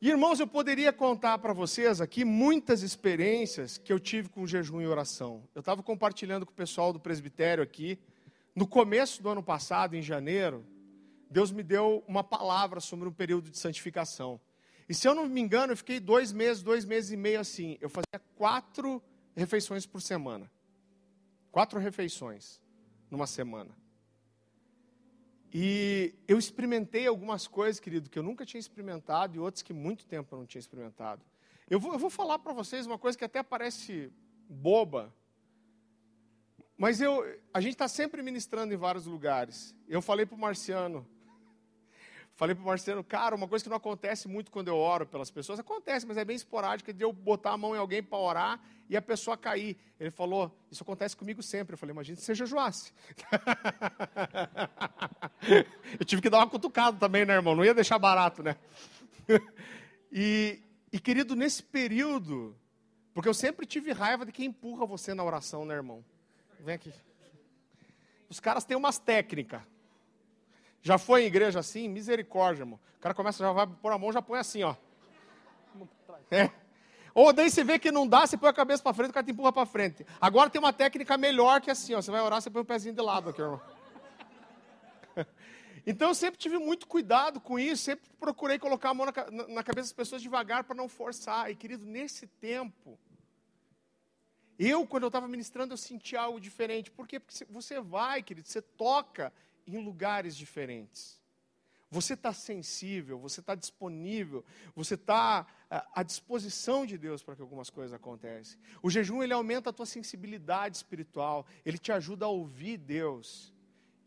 [0.00, 4.86] Irmãos, eu poderia contar para vocês aqui muitas experiências que eu tive com jejum e
[4.88, 5.44] oração.
[5.54, 7.96] Eu estava compartilhando com o pessoal do presbitério aqui.
[8.52, 10.66] No começo do ano passado, em janeiro,
[11.30, 14.40] Deus me deu uma palavra sobre um período de santificação.
[14.88, 17.78] E se eu não me engano, eu fiquei dois meses, dois meses e meio assim.
[17.80, 19.00] Eu fazia quatro
[19.34, 20.50] refeições por semana.
[21.52, 22.60] Quatro refeições
[23.10, 23.70] numa semana.
[25.52, 30.06] E eu experimentei algumas coisas, querido, que eu nunca tinha experimentado e outras que muito
[30.06, 31.22] tempo eu não tinha experimentado.
[31.68, 34.10] Eu vou, eu vou falar para vocês uma coisa que até parece
[34.48, 35.14] boba,
[36.78, 39.74] mas eu, a gente está sempre ministrando em vários lugares.
[39.86, 41.06] Eu falei para o Marciano,
[42.34, 45.30] falei para o Marciano, cara, uma coisa que não acontece muito quando eu oro pelas
[45.30, 48.60] pessoas, acontece, mas é bem esporádico, de eu botar a mão em alguém para orar
[48.88, 49.76] e a pessoa cair.
[49.98, 51.74] Ele falou, isso acontece comigo sempre.
[51.74, 52.92] Eu falei, imagina se você jejuasse.
[55.98, 57.54] eu tive que dar uma cutucada também, né, irmão?
[57.54, 58.56] Não ia deixar barato, né?
[60.12, 60.60] e,
[60.92, 62.56] e, querido, nesse período,
[63.14, 66.04] porque eu sempre tive raiva de quem empurra você na oração, né, irmão?
[66.60, 66.92] Vem aqui.
[68.28, 69.62] Os caras têm umas técnicas.
[70.82, 71.88] Já foi em igreja assim?
[71.88, 72.78] Misericórdia, irmão.
[72.98, 74.74] O cara começa, já vai pôr a mão, já põe assim, ó.
[76.30, 76.50] É.
[77.14, 79.24] Ou daí você vê que não dá, você põe a cabeça para frente, o cara
[79.24, 80.04] te empurra para frente.
[80.20, 82.94] Agora tem uma técnica melhor que assim, ó, você vai orar, você põe o pezinho
[82.94, 83.60] de lado aqui, irmão.
[85.84, 89.12] Então eu sempre tive muito cuidado com isso, sempre procurei colocar a mão na,
[89.48, 91.50] na, cabeça das pessoas devagar para não forçar.
[91.50, 92.96] E querido, nesse tempo,
[94.56, 96.88] eu, quando eu estava ministrando, eu senti algo diferente.
[96.88, 97.18] Por quê?
[97.18, 99.32] Porque você vai, querido, você toca
[99.66, 101.20] em lugares diferentes.
[101.92, 104.42] Você está sensível, você está disponível,
[104.74, 108.58] você está é, à disposição de Deus para que algumas coisas aconteçam.
[108.82, 113.52] O jejum ele aumenta a tua sensibilidade espiritual, ele te ajuda a ouvir Deus.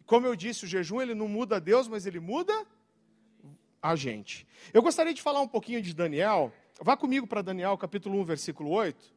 [0.05, 2.65] Como eu disse, o jejum ele não muda Deus, mas ele muda
[3.79, 4.47] a gente.
[4.73, 6.51] Eu gostaria de falar um pouquinho de Daniel.
[6.81, 9.14] Vá comigo para Daniel, capítulo 1, versículo 8.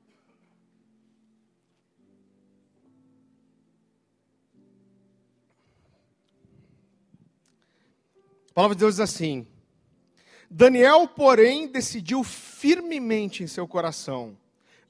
[8.58, 9.46] Palavra de Deus diz assim:
[10.50, 14.36] Daniel, porém, decidiu firmemente em seu coração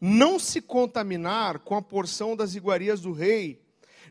[0.01, 3.61] não se contaminar com a porção das iguarias do rei,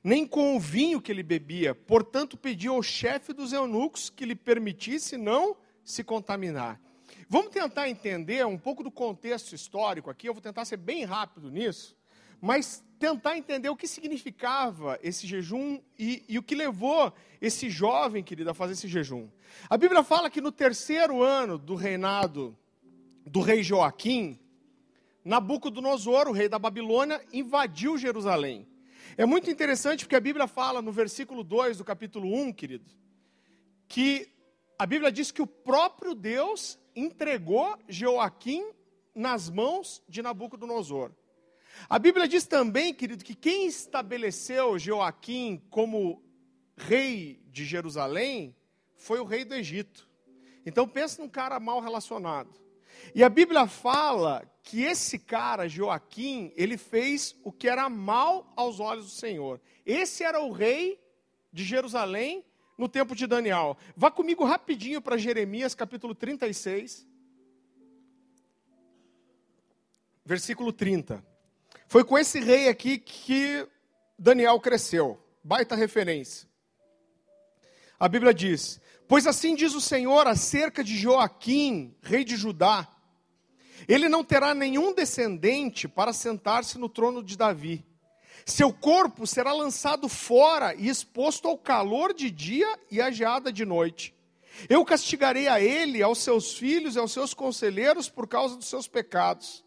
[0.04, 1.74] nem com o vinho que ele bebia.
[1.74, 6.80] Portanto, pediu ao chefe dos eunucos que lhe permitisse não se contaminar.
[7.28, 10.30] Vamos tentar entender um pouco do contexto histórico aqui.
[10.30, 11.97] Eu vou tentar ser bem rápido nisso,
[12.42, 18.24] mas tentar entender o que significava esse jejum e, e, o que levou esse jovem,
[18.24, 19.30] querido, a fazer esse jejum.
[19.70, 22.58] A Bíblia fala que no terceiro ano do reinado
[23.26, 24.40] do rei Joaquim,
[25.24, 28.68] Nabucodonosor, o rei da Babilônia, invadiu Jerusalém.
[29.18, 32.86] É muito interessante porque a Bíblia fala no versículo 2 do capítulo 1, querido,
[33.88, 34.28] que
[34.80, 38.72] a Bíblia diz que o próprio Deus entregou Joaquim
[39.14, 41.12] nas mãos de Nabucodonosor.
[41.90, 46.24] A Bíblia diz também, querido, que quem estabeleceu Joaquim como
[46.76, 48.56] rei de Jerusalém
[48.96, 50.08] foi o rei do Egito.
[50.66, 52.50] Então pense num cara mal relacionado.
[53.16, 58.80] E a Bíblia fala que esse cara, Joaquim, ele fez o que era mal aos
[58.80, 59.62] olhos do Senhor.
[59.86, 61.00] Esse era o rei
[61.54, 62.44] de Jerusalém
[62.78, 63.78] no tempo de Daniel.
[63.96, 67.08] Vá comigo rapidinho para Jeremias capítulo 36,
[70.26, 71.26] versículo 30.
[71.88, 73.66] Foi com esse rei aqui que
[74.20, 75.18] Daniel cresceu.
[75.44, 76.48] Baita referência.
[77.98, 82.88] A Bíblia diz: Pois assim diz o Senhor acerca de Joaquim, rei de Judá:
[83.88, 87.86] Ele não terá nenhum descendente para sentar-se no trono de Davi.
[88.46, 93.66] Seu corpo será lançado fora e exposto ao calor de dia e à geada de
[93.66, 94.14] noite.
[94.68, 98.88] Eu castigarei a ele, aos seus filhos e aos seus conselheiros por causa dos seus
[98.88, 99.64] pecados.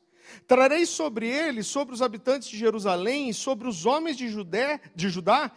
[0.46, 5.08] Trarei sobre ele, sobre os habitantes de Jerusalém e sobre os homens de, Judé, de
[5.08, 5.52] Judá,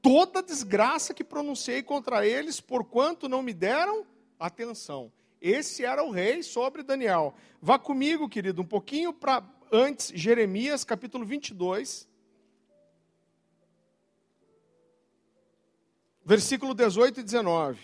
[0.00, 4.04] toda a desgraça que pronunciei contra eles, porquanto não me deram
[4.38, 5.12] atenção.
[5.40, 7.34] Esse era o rei sobre Daniel.
[7.60, 12.08] Vá comigo, querido, um pouquinho para antes, Jeremias capítulo 22.
[16.24, 17.80] Versículo 18 e 19.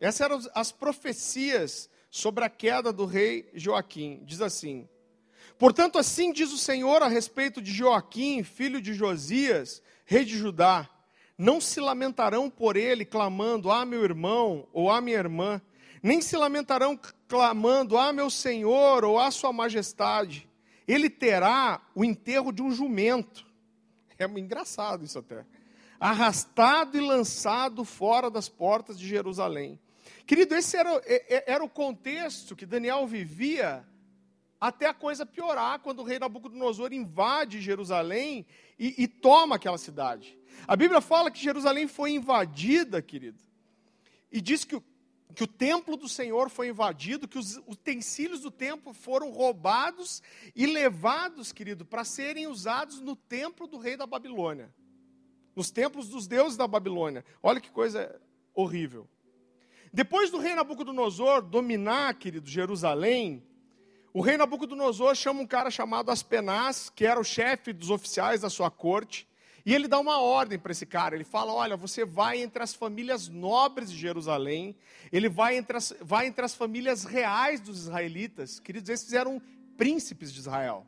[0.00, 4.22] Essas eram as profecias sobre a queda do rei Joaquim.
[4.24, 4.88] Diz assim:
[5.58, 10.88] Portanto, assim diz o Senhor a respeito de Joaquim, filho de Josias, rei de Judá:
[11.36, 15.60] Não se lamentarão por ele, clamando, ah, meu irmão, ou ah, minha irmã,
[16.00, 20.48] nem se lamentarão clamando, ah, meu senhor, ou ah, sua majestade.
[20.86, 23.44] Ele terá o enterro de um jumento.
[24.16, 25.44] É engraçado isso até.
[25.98, 29.78] Arrastado e lançado fora das portas de Jerusalém.
[30.24, 31.02] Querido, esse era,
[31.46, 33.84] era o contexto que Daniel vivia
[34.60, 38.44] até a coisa piorar quando o rei Nabucodonosor invade Jerusalém
[38.78, 40.36] e, e, toma aquela cidade.
[40.66, 43.38] A Bíblia fala que Jerusalém foi invadida, querido,
[44.32, 44.80] e diz que,
[45.34, 50.22] que o templo do Senhor foi invadido, que os utensílios do templo foram roubados
[50.54, 54.74] e levados, querido, para serem usados no templo do rei da Babilônia,
[55.54, 57.24] nos templos dos deuses da Babilônia.
[57.42, 58.20] Olha que coisa
[58.52, 59.08] horrível.
[59.92, 63.42] Depois do rei Nabucodonosor dominar, querido, Jerusalém,
[64.12, 68.50] o rei Nabucodonosor chama um cara chamado Aspenaz, que era o chefe dos oficiais da
[68.50, 69.28] sua corte,
[69.66, 71.14] e ele dá uma ordem para esse cara.
[71.14, 74.74] Ele fala: Olha, você vai entre as famílias nobres de Jerusalém,
[75.12, 78.58] ele vai entre as, vai entre as famílias reais dos israelitas.
[78.58, 79.42] Queridos, esses eram
[79.76, 80.86] príncipes de Israel.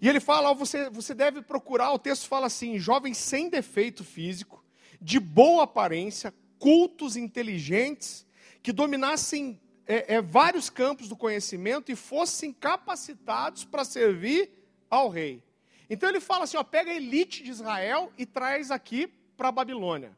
[0.00, 4.64] E ele fala: você, você deve procurar, o texto fala assim: jovens sem defeito físico,
[5.00, 8.26] de boa aparência, cultos, inteligentes,
[8.62, 14.50] que dominassem é, é, vários campos do conhecimento e fossem capacitados para servir
[14.90, 15.42] ao rei.
[15.88, 19.06] Então ele fala assim: ó, pega a elite de Israel e traz aqui
[19.36, 20.16] para a Babilônia.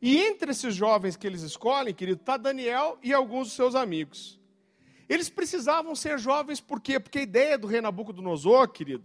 [0.00, 4.38] E entre esses jovens que eles escolhem, querido, está Daniel e alguns dos seus amigos.
[5.08, 6.98] Eles precisavam ser jovens por quê?
[6.98, 9.04] Porque a ideia do rei Nabucodonosor, querido,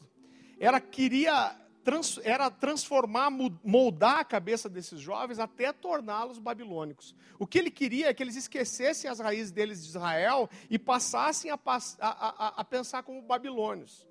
[0.60, 1.56] era queria
[1.88, 3.30] trans, era transformar,
[3.64, 7.16] moldar a cabeça desses jovens até torná-los babilônicos.
[7.40, 11.50] O que ele queria é que eles esquecessem as raízes deles de Israel e passassem
[11.50, 14.06] a, a, a, a pensar como babilônios.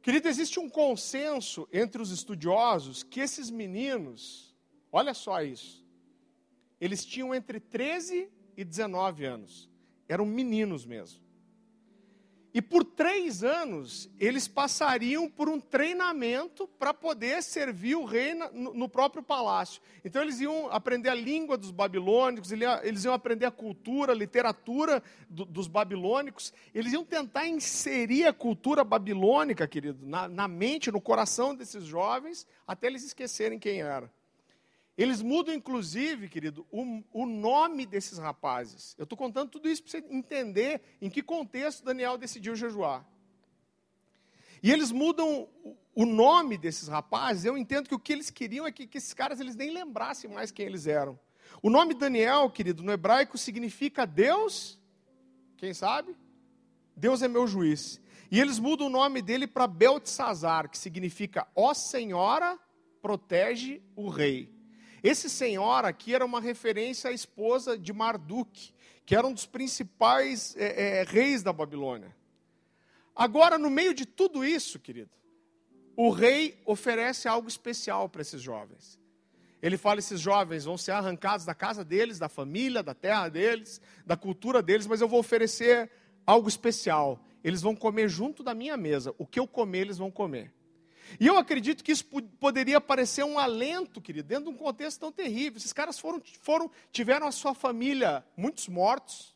[0.00, 4.56] Querido, existe um consenso entre os estudiosos que esses meninos,
[4.92, 5.84] olha só isso,
[6.80, 9.68] eles tinham entre 13 e 19 anos,
[10.08, 11.20] eram meninos mesmo.
[12.52, 18.88] E por três anos, eles passariam por um treinamento para poder servir o rei no
[18.88, 19.80] próprio palácio.
[20.04, 25.00] Então, eles iam aprender a língua dos babilônicos, eles iam aprender a cultura, a literatura
[25.28, 26.52] dos babilônicos.
[26.74, 32.48] Eles iam tentar inserir a cultura babilônica, querido, na, na mente, no coração desses jovens,
[32.66, 34.10] até eles esquecerem quem era.
[34.96, 38.94] Eles mudam, inclusive, querido, o, o nome desses rapazes.
[38.98, 43.06] Eu estou contando tudo isso para você entender em que contexto Daniel decidiu jejuar.
[44.62, 45.48] E eles mudam
[45.94, 47.44] o nome desses rapazes.
[47.44, 50.30] Eu entendo que o que eles queriam é que, que esses caras eles nem lembrassem
[50.30, 51.18] mais quem eles eram.
[51.62, 54.78] O nome Daniel, querido, no hebraico significa Deus.
[55.56, 56.14] Quem sabe?
[56.94, 58.00] Deus é meu juiz.
[58.30, 62.58] E eles mudam o nome dele para Beltesazar, que significa Ó Senhora,
[63.02, 64.48] protege o rei.
[65.02, 68.72] Esse senhor aqui era uma referência à esposa de Marduk,
[69.06, 72.14] que era um dos principais é, é, reis da Babilônia.
[73.14, 75.10] Agora, no meio de tudo isso, querido,
[75.96, 78.98] o rei oferece algo especial para esses jovens.
[79.62, 83.80] Ele fala: esses jovens vão ser arrancados da casa deles, da família, da terra deles,
[84.06, 85.90] da cultura deles, mas eu vou oferecer
[86.26, 87.20] algo especial.
[87.42, 89.14] Eles vão comer junto da minha mesa.
[89.18, 90.52] O que eu comer, eles vão comer.
[91.18, 92.04] E eu acredito que isso
[92.38, 95.56] poderia parecer um alento, querido, dentro de um contexto tão terrível.
[95.56, 99.34] Esses caras foram, foram, tiveram a sua família, muitos mortos.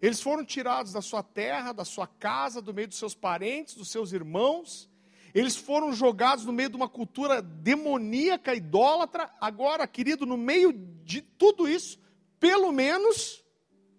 [0.00, 3.90] Eles foram tirados da sua terra, da sua casa, do meio dos seus parentes, dos
[3.90, 4.90] seus irmãos.
[5.34, 9.30] Eles foram jogados no meio de uma cultura demoníaca, idólatra.
[9.40, 10.72] Agora, querido, no meio
[11.04, 11.98] de tudo isso,
[12.40, 13.44] pelo menos,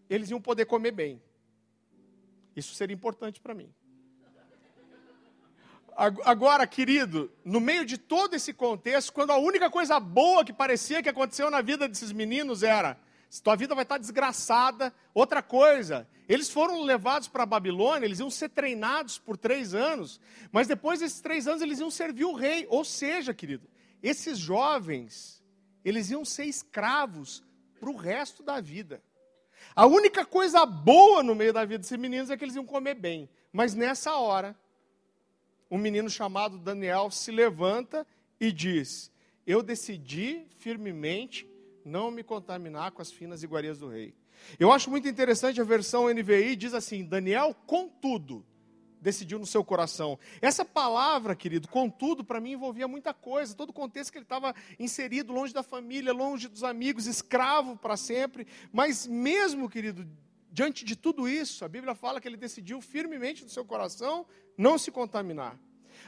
[0.10, 1.22] eles iam poder comer bem.
[2.56, 3.72] Isso seria importante para mim.
[5.98, 11.02] Agora, querido, no meio de todo esse contexto, quando a única coisa boa que parecia
[11.02, 13.00] que aconteceu na vida desses meninos era:
[13.44, 14.94] tua vida vai estar desgraçada.
[15.12, 20.22] Outra coisa, eles foram levados para a Babilônia, eles iam ser treinados por três anos,
[20.52, 22.68] mas depois desses três anos eles iam servir o rei.
[22.70, 23.68] Ou seja, querido,
[24.04, 25.44] esses jovens,
[25.84, 27.44] eles iam ser escravos
[27.80, 29.02] para o resto da vida.
[29.76, 32.94] A única coisa boa no meio da vida desses meninos é que eles iam comer
[32.94, 33.28] bem.
[33.52, 34.56] Mas nessa hora,
[35.70, 38.06] um menino chamado Daniel se levanta
[38.40, 39.12] e diz:
[39.46, 41.50] Eu decidi firmemente
[41.84, 44.14] não me contaminar com as finas iguarias do rei.
[44.60, 48.46] Eu acho muito interessante a versão NVI, diz assim: Daniel, contudo,
[49.02, 50.18] decidiu no seu coração.
[50.42, 54.54] Essa palavra, querido, contudo, para mim envolvia muita coisa, todo o contexto que ele estava
[54.80, 58.48] inserido, longe da família, longe dos amigos, escravo para sempre.
[58.72, 60.08] Mas mesmo, querido,
[60.52, 64.26] diante de tudo isso, a Bíblia fala que ele decidiu firmemente no seu coração
[64.58, 65.60] não se contaminar.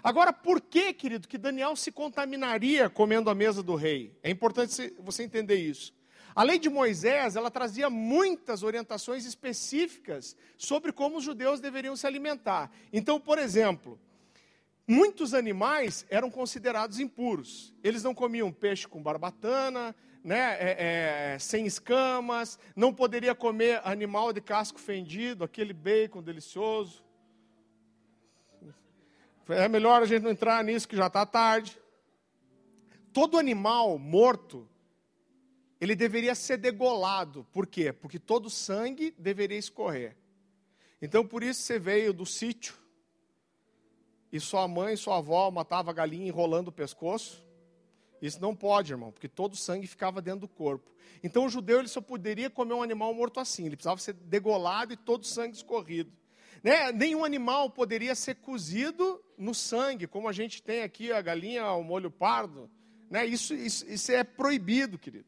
[0.04, 4.18] Agora, por que, querido, que Daniel se contaminaria comendo a mesa do rei?
[4.24, 5.94] É importante você entender isso.
[6.36, 12.08] A lei de Moisés, ela trazia muitas orientações específicas sobre como os judeus deveriam se
[12.08, 12.72] alimentar.
[12.94, 14.00] Então, por exemplo,
[14.88, 17.74] muitos animais eram considerados impuros.
[17.84, 24.34] Eles não comiam peixe com barbatana, né, é, é, sem escamas, não poderia comer animal
[24.34, 27.04] de casco fendido, aquele bacon delicioso.
[29.48, 31.80] É melhor a gente não entrar nisso que já está tarde.
[33.12, 34.70] Todo animal morto,
[35.82, 37.48] ele deveria ser degolado.
[37.52, 37.92] Por quê?
[37.92, 40.16] Porque todo sangue deveria escorrer.
[41.02, 42.76] Então, por isso você veio do sítio
[44.32, 47.44] e sua mãe, sua avó matava a galinha enrolando o pescoço.
[48.22, 50.92] Isso não pode, irmão, porque todo o sangue ficava dentro do corpo.
[51.24, 54.94] Então o judeu ele só poderia comer um animal morto assim, ele precisava ser degolado
[54.94, 56.12] e todo o sangue escorrido.
[56.64, 56.92] Né?
[56.92, 61.84] Nenhum animal poderia ser cozido no sangue, como a gente tem aqui a galinha ao
[61.84, 62.70] molho pardo.
[63.10, 63.26] Né?
[63.26, 65.26] Isso, isso, isso é proibido, querido.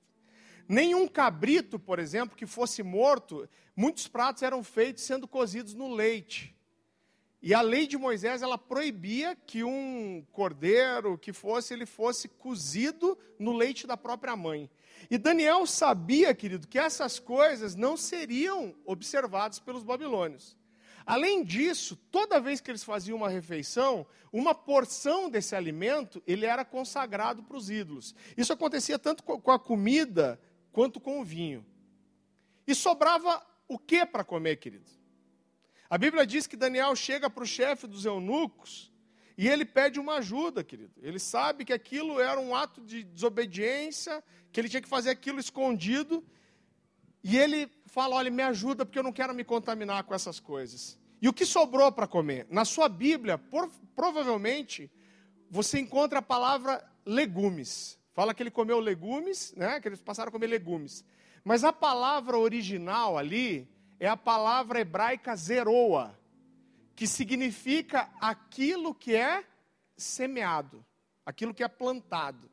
[0.67, 6.55] Nenhum cabrito, por exemplo, que fosse morto, muitos pratos eram feitos sendo cozidos no leite.
[7.41, 13.17] E a lei de Moisés, ela proibia que um cordeiro que fosse, ele fosse cozido
[13.39, 14.69] no leite da própria mãe.
[15.09, 20.55] E Daniel sabia, querido, que essas coisas não seriam observadas pelos babilônios.
[21.03, 26.63] Além disso, toda vez que eles faziam uma refeição, uma porção desse alimento, ele era
[26.63, 28.13] consagrado para os ídolos.
[28.37, 30.39] Isso acontecia tanto com a comida
[30.71, 31.65] quanto com o vinho.
[32.67, 35.00] E sobrava o que para comer, querido?
[35.91, 38.89] A Bíblia diz que Daniel chega para o chefe dos eunucos
[39.37, 40.93] e ele pede uma ajuda, querido.
[41.01, 44.23] Ele sabe que aquilo era um ato de desobediência,
[44.53, 46.25] que ele tinha que fazer aquilo escondido.
[47.21, 50.97] E ele fala: Olha, me ajuda porque eu não quero me contaminar com essas coisas.
[51.21, 52.47] E o que sobrou para comer?
[52.49, 54.89] Na sua Bíblia, por, provavelmente,
[55.49, 57.99] você encontra a palavra legumes.
[58.13, 59.81] Fala que ele comeu legumes, né?
[59.81, 61.03] que eles passaram a comer legumes.
[61.43, 63.69] Mas a palavra original ali
[64.01, 66.19] é a palavra hebraica zeroa,
[66.95, 69.45] que significa aquilo que é
[69.95, 70.83] semeado,
[71.23, 72.49] aquilo que é plantado.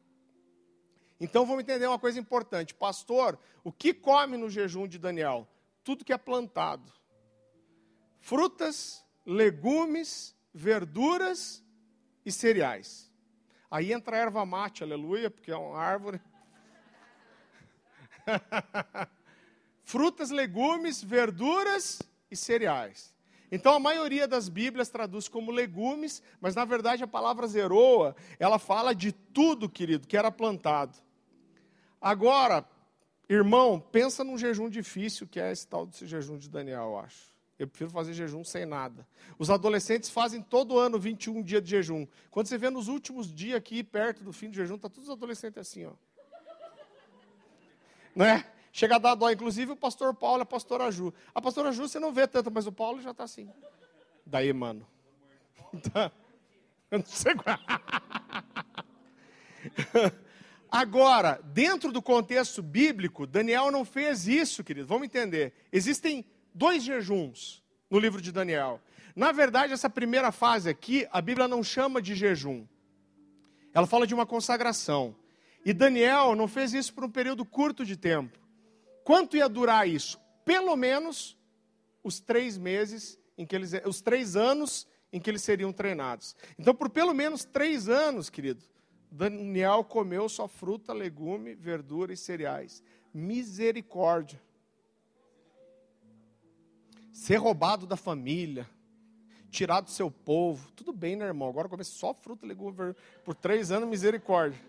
[1.18, 2.74] Então vamos entender uma coisa importante.
[2.74, 5.49] Pastor, o que come no jejum de Daniel?
[5.82, 6.92] Tudo que é plantado.
[8.20, 11.64] Frutas, legumes, verduras
[12.26, 13.11] e cereais.
[13.70, 16.20] Aí entra a erva mate, aleluia, porque é uma árvore.
[19.89, 23.14] frutas, legumes, verduras e cereais.
[23.51, 28.59] Então a maioria das Bíblias traduz como legumes, mas na verdade a palavra zeroa, ela
[28.59, 30.99] fala de tudo, querido, que era plantado.
[31.99, 32.68] Agora,
[33.30, 37.32] irmão, pensa num jejum difícil que é esse tal desse jejum de Daniel, eu acho.
[37.59, 39.09] Eu prefiro fazer jejum sem nada.
[39.39, 42.07] Os adolescentes fazem todo ano 21 dias de jejum.
[42.30, 45.14] Quando você vê nos últimos dias aqui, perto do fim do jejum, tá todos os
[45.14, 45.93] adolescentes assim, ó.
[48.14, 48.57] Não é?
[48.72, 51.12] Chega a dar dó, inclusive o pastor Paulo e a pastora Ju.
[51.34, 53.50] A pastora Ju você não vê tanto, mas o Paulo já está assim.
[54.24, 54.86] Daí, mano.
[55.92, 56.12] Tá.
[56.90, 57.58] Eu não sei qual.
[60.70, 64.86] Agora, dentro do contexto bíblico, Daniel não fez isso, querido.
[64.86, 65.52] Vamos entender.
[65.72, 68.80] Existem dois jejuns no livro de Daniel.
[69.16, 72.66] Na verdade, essa primeira fase aqui, a Bíblia não chama de jejum.
[73.72, 75.16] Ela fala de uma consagração.
[75.64, 78.38] E Daniel não fez isso por um período curto de tempo.
[79.09, 80.20] Quanto ia durar isso?
[80.44, 81.34] Pelo menos
[82.04, 86.36] os três meses em que eles, os três anos em que eles seriam treinados.
[86.59, 88.62] Então, por pelo menos três anos, querido,
[89.11, 92.82] Daniel comeu só fruta, legume, verdura e cereais.
[93.14, 94.38] Misericórdia.
[97.11, 98.68] Ser roubado da família,
[99.50, 100.70] tirado do seu povo.
[100.72, 101.48] Tudo bem, né, irmão?
[101.48, 103.02] Agora comer só fruta, legume, verdura.
[103.24, 104.61] Por três anos, misericórdia.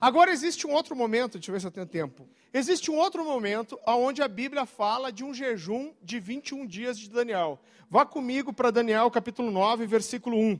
[0.00, 2.26] Agora existe um outro momento, deixa eu ver se eu tenho tempo.
[2.54, 7.10] Existe um outro momento onde a Bíblia fala de um jejum de 21 dias de
[7.10, 7.60] Daniel.
[7.90, 10.58] Vá comigo para Daniel capítulo 9, versículo 1.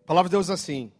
[0.00, 0.92] A palavra de Deus assim: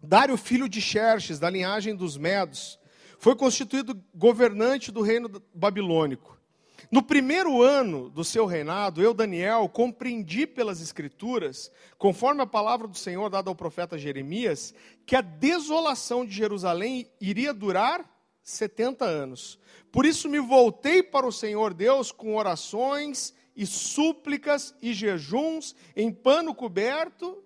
[0.00, 2.78] Dário, filho de Xerxes, da linhagem dos Medos,
[3.18, 6.43] foi constituído governante do reino babilônico.
[6.90, 12.96] No primeiro ano do seu reinado, eu, Daniel, compreendi pelas Escrituras, conforme a palavra do
[12.96, 14.74] Senhor dada ao profeta Jeremias,
[15.06, 18.08] que a desolação de Jerusalém iria durar
[18.42, 19.58] 70 anos.
[19.90, 26.12] Por isso me voltei para o Senhor Deus com orações e súplicas e jejuns em
[26.12, 27.42] pano coberto,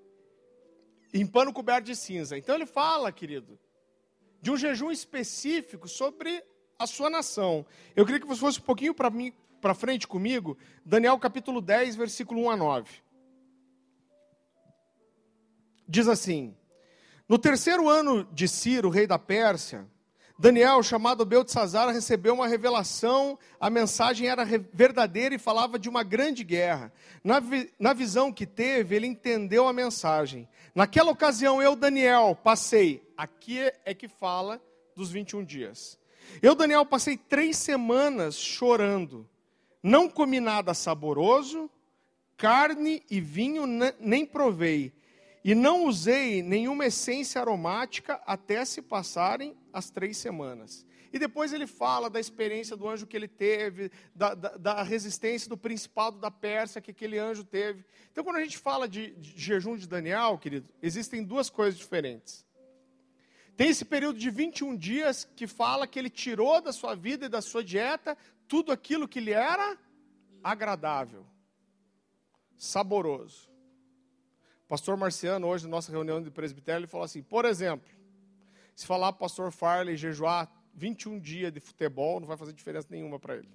[1.13, 2.37] em pano coberto de cinza.
[2.37, 3.59] Então ele fala, querido,
[4.41, 6.43] de um jejum específico sobre
[6.79, 7.67] a sua nação.
[7.97, 12.51] Eu queria que você fosse um pouquinho para frente comigo, Daniel capítulo 10, versículo 1
[12.51, 12.91] a 9.
[15.89, 16.57] Diz assim:
[17.29, 19.89] No terceiro ano de Ciro, rei da Pérsia,
[20.39, 26.45] Daniel, chamado Beltesazar, recebeu uma revelação, a mensagem era verdadeira e falava de uma grande
[26.45, 26.93] guerra.
[27.25, 30.49] Na, vi, na visão que teve, ele entendeu a mensagem.
[30.77, 34.63] Naquela ocasião, eu, Daniel, passei, aqui é que fala
[34.95, 35.99] dos 21 dias.
[36.43, 39.29] Eu, Daniel, passei três semanas chorando.
[39.83, 41.71] Não comi nada saboroso,
[42.37, 43.65] carne e vinho
[44.01, 44.93] nem provei
[45.45, 50.87] e não usei nenhuma essência aromática até se passarem as três semanas.
[51.11, 55.49] E depois ele fala da experiência do anjo que ele teve, da, da, da, resistência
[55.49, 57.83] do principado da Pérsia que aquele anjo teve.
[58.13, 62.45] Então, quando a gente fala de, de jejum de Daniel, querido, existem duas coisas diferentes.
[63.59, 67.29] Tem esse período de 21 dias que fala que ele tirou da sua vida e
[67.29, 69.77] da sua dieta tudo aquilo que lhe era
[70.43, 71.27] agradável,
[72.57, 73.49] saboroso
[74.69, 77.89] pastor Marciano, hoje na nossa reunião de presbitério, ele falou assim: por exemplo,
[78.77, 82.87] se falar para o pastor Farley jejuar 21 dias de futebol, não vai fazer diferença
[82.91, 83.49] nenhuma para ele.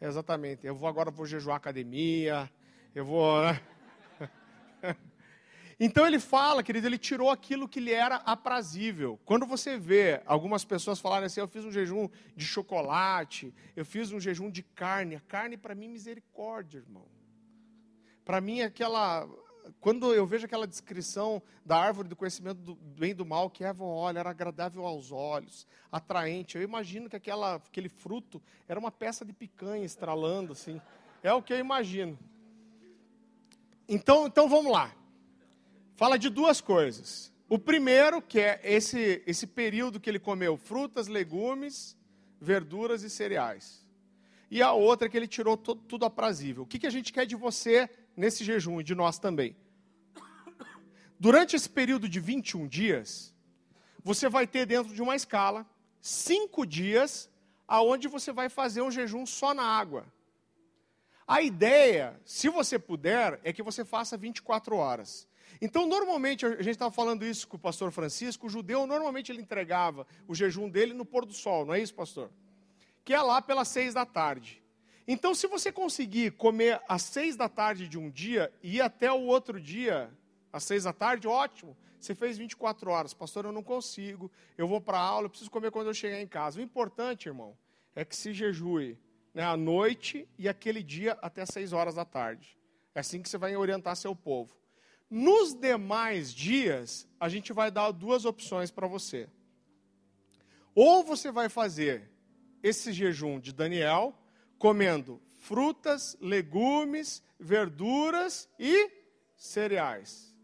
[0.00, 0.66] exatamente.
[0.66, 2.50] Eu vou agora vou jejuar academia,
[2.94, 3.40] eu vou.
[3.42, 3.60] Né?
[5.80, 9.18] Então ele fala, querido, ele tirou aquilo que lhe era aprazível.
[9.24, 14.10] Quando você vê algumas pessoas falarem assim, eu fiz um jejum de chocolate, eu fiz
[14.10, 15.14] um jejum de carne.
[15.14, 17.06] A carne para mim misericórdia, irmão.
[18.24, 19.28] Para mim aquela
[19.80, 23.64] quando eu vejo aquela descrição da árvore do conhecimento do bem e do mal, que
[23.64, 28.90] Eva olha, era agradável aos olhos, atraente, eu imagino que aquela, aquele fruto era uma
[28.90, 30.80] peça de picanha estralando, assim.
[31.22, 32.18] É o que eu imagino.
[33.88, 34.92] Então, então vamos lá.
[35.98, 37.32] Fala de duas coisas.
[37.48, 41.96] O primeiro, que é esse, esse período que ele comeu frutas, legumes,
[42.40, 43.84] verduras e cereais.
[44.48, 46.62] E a outra que ele tirou todo, tudo aprazível.
[46.62, 49.56] O que, que a gente quer de você nesse jejum e de nós também.
[51.18, 53.34] Durante esse período de 21 dias,
[54.04, 55.66] você vai ter dentro de uma escala
[56.00, 57.28] cinco dias
[57.66, 60.06] aonde você vai fazer um jejum só na água.
[61.26, 65.27] A ideia, se você puder, é que você faça 24 horas.
[65.60, 69.40] Então, normalmente, a gente estava falando isso com o pastor Francisco, o judeu, normalmente ele
[69.40, 72.30] entregava o jejum dele no pôr do sol, não é isso, pastor?
[73.04, 74.62] Que é lá pelas seis da tarde.
[75.06, 79.10] Então, se você conseguir comer às seis da tarde de um dia e ir até
[79.10, 80.10] o outro dia,
[80.52, 81.76] às seis da tarde, ótimo.
[81.98, 83.12] Você fez 24 horas.
[83.14, 84.30] Pastor, eu não consigo.
[84.56, 86.60] Eu vou para a aula, eu preciso comer quando eu chegar em casa.
[86.60, 87.56] O importante, irmão,
[87.94, 88.98] é que se jejue
[89.34, 92.56] né, à noite e aquele dia até às seis horas da tarde.
[92.94, 94.56] É assim que você vai orientar seu povo.
[95.10, 99.28] Nos demais dias, a gente vai dar duas opções para você.
[100.74, 102.10] Ou você vai fazer
[102.62, 104.14] esse jejum de Daniel,
[104.58, 108.90] comendo frutas, legumes, verduras e
[109.36, 110.36] cereais.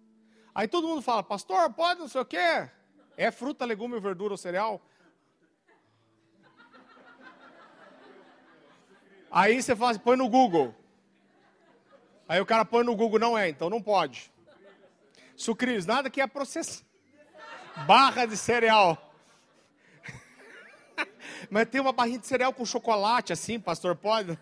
[0.55, 2.71] Aí todo mundo fala, pastor, pode não sei o quê?
[3.17, 4.81] É fruta, legume, verdura ou cereal?
[9.31, 10.75] Aí você fala, põe no Google.
[12.29, 14.33] Aí o cara põe no Google, não é, então não pode.
[15.37, 16.87] Sucrilhos, nada que é processado.
[17.87, 19.15] Barra de cereal.
[21.51, 24.39] Mas tem uma barrinha de cereal com chocolate assim, pastor, pode?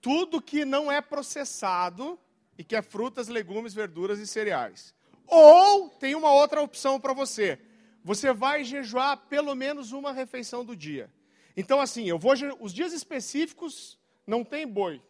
[0.00, 2.18] Tudo que não é processado
[2.56, 4.94] e que é frutas, legumes, verduras e cereais.
[5.26, 7.58] Ou tem uma outra opção para você.
[8.04, 11.10] Você vai jejuar pelo menos uma refeição do dia.
[11.56, 12.34] Então, assim, eu vou.
[12.60, 15.00] Os dias específicos não tem boi.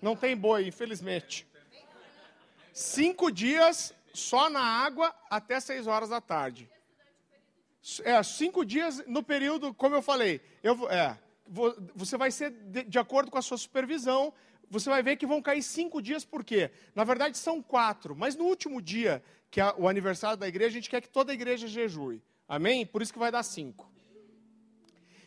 [0.00, 1.46] Não tem boi, infelizmente.
[2.72, 6.70] Cinco dias só na água até seis horas da tarde.
[8.04, 11.18] É, cinco dias no período, como eu falei, eu, é,
[11.94, 14.32] você vai ser de, de, acordo com a sua supervisão,
[14.70, 16.70] você vai ver que vão cair cinco dias, por quê?
[16.94, 20.80] Na verdade são quatro, mas no último dia, que é o aniversário da igreja, a
[20.80, 22.22] gente quer que toda a igreja jejue.
[22.48, 22.86] Amém?
[22.86, 23.90] Por isso que vai dar cinco.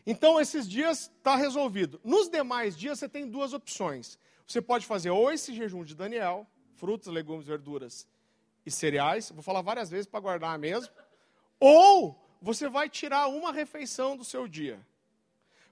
[0.08, 2.00] Então, esses dias está resolvido.
[2.04, 4.20] Nos demais dias, você tem duas opções.
[4.46, 8.07] Você pode fazer ou esse jejum de Daniel, frutas, legumes, verduras
[8.65, 10.93] e cereais, vou falar várias vezes para guardar mesmo,
[11.59, 14.80] ou você vai tirar uma refeição do seu dia.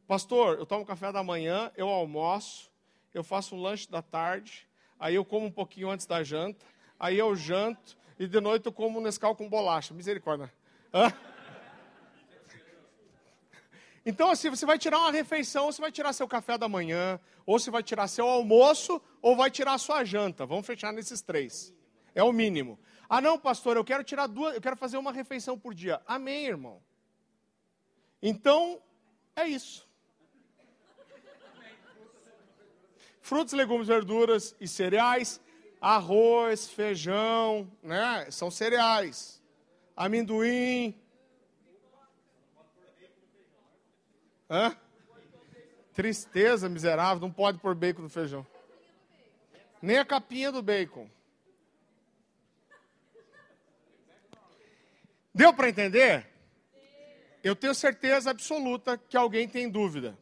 [0.07, 2.71] Pastor, eu tomo café da manhã, eu almoço,
[3.13, 4.67] eu faço um lanche da tarde,
[4.99, 6.65] aí eu como um pouquinho antes da janta,
[6.99, 9.93] aí eu janto e de noite eu como um Nescau com bolacha.
[9.93, 10.51] Misericórdia.
[10.93, 11.11] Hã?
[14.05, 17.57] Então, assim, você vai tirar uma refeição, você vai tirar seu café da manhã, ou
[17.57, 20.45] você vai tirar seu almoço, ou vai tirar a sua janta.
[20.45, 21.73] Vamos fechar nesses três.
[22.13, 22.77] É o mínimo.
[23.07, 26.01] Ah, não, pastor, eu quero tirar duas, eu quero fazer uma refeição por dia.
[26.05, 26.83] Amém, irmão.
[28.21, 28.81] Então,
[29.33, 29.87] é isso.
[33.21, 35.39] Frutas, legumes, verduras e cereais,
[35.79, 38.29] arroz, feijão, né?
[38.29, 39.41] São cereais.
[39.95, 40.99] Amendoim.
[44.49, 44.75] Hã?
[45.93, 48.45] Tristeza miserável, não pode pôr bacon no feijão.
[49.83, 51.09] Nem a capinha do bacon.
[55.35, 56.25] Deu para entender?
[57.43, 60.17] Eu tenho certeza absoluta que alguém tem dúvida.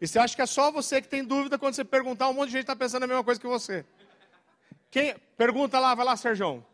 [0.00, 2.46] E você acha que é só você que tem dúvida quando você perguntar, um monte
[2.46, 3.86] de gente está pensando a mesma coisa que você.
[4.90, 5.14] Quem?
[5.36, 6.66] Pergunta lá, vai lá, Sérgio.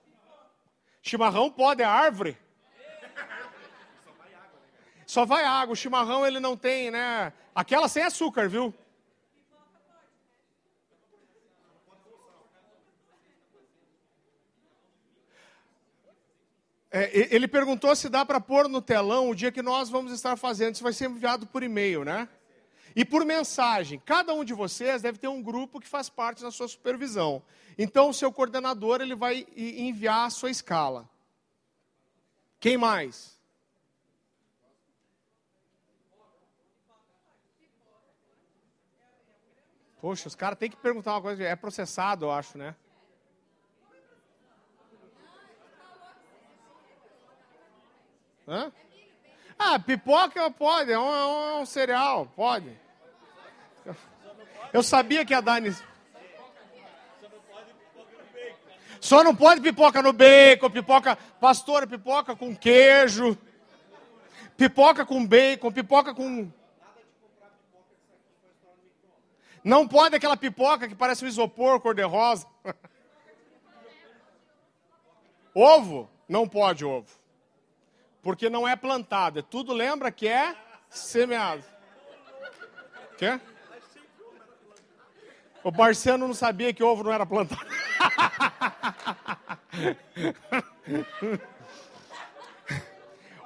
[1.03, 2.39] Chimarrão pode, é árvore?
[5.05, 5.74] Só vai água.
[5.74, 7.30] O chimarrão ele não tem, né?
[7.55, 8.74] Aquela sem açúcar, viu?
[16.95, 20.36] É, ele perguntou se dá para pôr no telão o dia que nós vamos estar
[20.36, 20.74] fazendo.
[20.74, 22.28] Isso vai ser enviado por e-mail, né?
[22.95, 23.99] E por mensagem.
[24.05, 27.43] Cada um de vocês deve ter um grupo que faz parte da sua supervisão.
[27.78, 31.09] Então, o seu coordenador ele vai enviar a sua escala.
[32.61, 33.40] Quem mais?
[39.99, 41.43] Poxa, os caras têm que perguntar uma coisa.
[41.43, 42.76] É processado, eu acho, né?
[48.53, 48.70] Hã?
[49.59, 52.78] Ah, pipoca pode, é um, é um cereal, pode.
[54.74, 55.74] Eu sabia que a Dani.
[59.00, 63.38] Só não pode pipoca no bacon, pipoca, pastora, pipoca com queijo,
[64.55, 66.53] pipoca com bacon, pipoca com.
[69.64, 72.46] Não pode aquela pipoca que parece um isopor cor-de-rosa.
[75.55, 76.11] ovo?
[76.28, 77.22] Não pode ovo.
[78.23, 79.41] Porque não é plantado.
[79.41, 80.55] É tudo lembra que é
[80.89, 81.64] semeado.
[83.18, 83.41] Quê?
[85.64, 87.64] O Barciano não sabia que ovo não era plantado.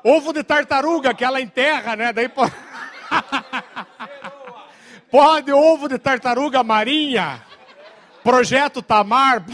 [0.03, 2.13] ovo de tartaruga que ela enterra, né?
[2.13, 2.53] Daí pode...
[5.11, 7.43] pode ovo de tartaruga marinha.
[8.23, 9.45] Projeto Tamar.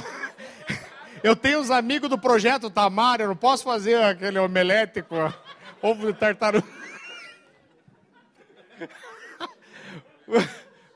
[1.23, 5.33] Eu tenho uns amigos do Projeto Tamar, eu não posso fazer aquele omelete com
[5.81, 6.67] ovo de tartaruga.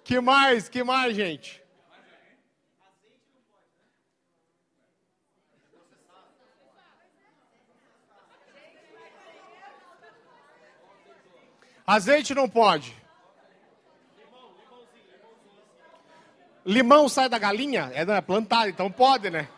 [0.02, 0.68] Que mais?
[0.68, 1.60] Que mais, gente?
[11.84, 12.94] Azeite não pode.
[16.64, 17.90] Limão sai da galinha?
[17.94, 19.48] É plantado, então pode, né?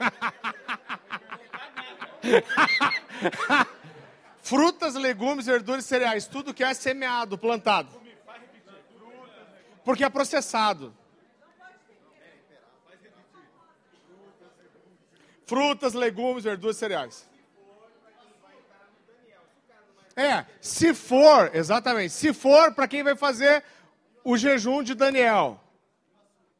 [4.42, 8.00] Frutas, legumes, verduras e cereais, tudo que é semeado, plantado.
[9.84, 10.94] Porque é processado.
[15.46, 17.28] Frutas, legumes, verduras e cereais.
[20.16, 23.64] É, se for, exatamente, se for para quem vai fazer
[24.22, 25.58] o jejum de Daniel,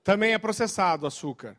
[0.03, 1.57] também é processado açúcar.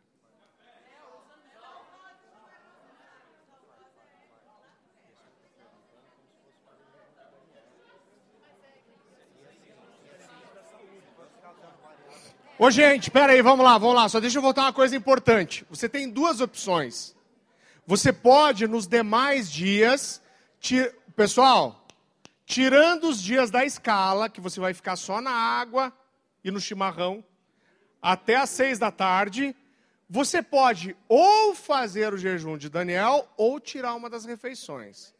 [12.64, 14.08] Ô, gente, espera aí, vamos lá, vamos lá.
[14.08, 15.66] Só deixa eu voltar uma coisa importante.
[15.68, 17.12] Você tem duas opções.
[17.84, 20.22] Você pode, nos demais dias,
[20.60, 20.94] tir...
[21.16, 21.84] pessoal,
[22.46, 25.92] tirando os dias da escala, que você vai ficar só na água
[26.44, 27.24] e no chimarrão,
[28.00, 29.56] até às seis da tarde,
[30.08, 35.12] você pode ou fazer o jejum de Daniel ou tirar uma das refeições.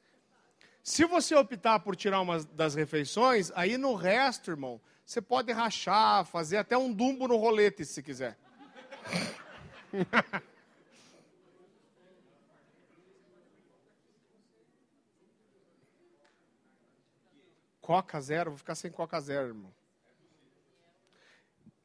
[0.82, 6.24] Se você optar por tirar uma das refeições, aí no resto, irmão, você pode rachar,
[6.24, 8.36] fazer até um dumbo no rolete, se quiser.
[17.80, 19.72] Coca zero, vou ficar sem Coca zero, irmão.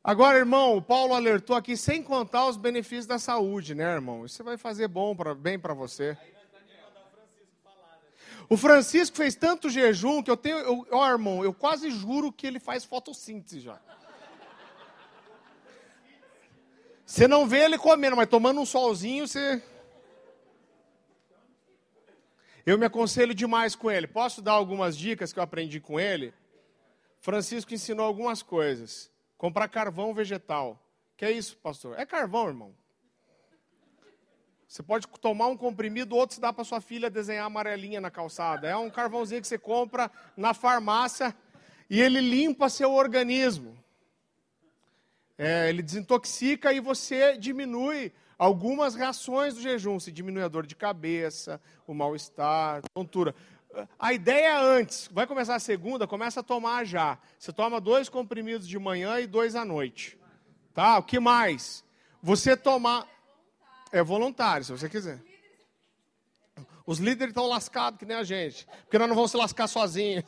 [0.03, 4.25] Agora, irmão, o Paulo alertou aqui, sem contar os benefícios da saúde, né, irmão?
[4.25, 6.17] Isso vai fazer bom pra, bem para você.
[8.49, 10.85] O Francisco fez tanto jejum que eu tenho.
[10.91, 13.79] Ó, oh, irmão, eu quase juro que ele faz fotossíntese já.
[17.05, 19.61] Você não vê ele comendo, mas tomando um solzinho, você.
[22.65, 24.07] Eu me aconselho demais com ele.
[24.07, 26.33] Posso dar algumas dicas que eu aprendi com ele?
[27.19, 29.09] Francisco ensinou algumas coisas.
[29.37, 30.81] Comprar carvão vegetal.
[31.15, 31.97] Que é isso, pastor?
[31.97, 32.75] É carvão, irmão.
[34.67, 38.67] Você pode tomar um comprimido, outro se dá para sua filha desenhar amarelinha na calçada.
[38.67, 41.33] É um carvãozinho que você compra na farmácia
[41.89, 43.77] e ele limpa seu organismo.
[45.37, 49.99] É, ele desintoxica e você diminui algumas reações do jejum.
[49.99, 53.33] Se diminui a dor de cabeça, o mal-estar, tontura.
[53.97, 55.09] a ideia é antes.
[55.13, 57.17] Vai começar a segunda, começa a tomar já.
[57.39, 60.17] Você toma dois comprimidos de manhã e dois à noite.
[60.73, 60.97] Tá?
[60.97, 61.85] O que mais?
[62.21, 63.07] Você tomar.
[63.91, 65.21] É voluntário, se você quiser.
[66.85, 68.65] Os líderes estão lascados que nem a gente.
[68.83, 70.23] Porque nós não vamos se lascar sozinhos.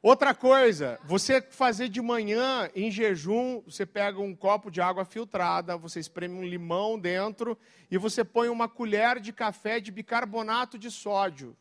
[0.00, 5.76] Outra coisa, você fazer de manhã em jejum, você pega um copo de água filtrada,
[5.76, 7.58] você espreme um limão dentro
[7.90, 11.56] e você põe uma colher de café de bicarbonato de sódio.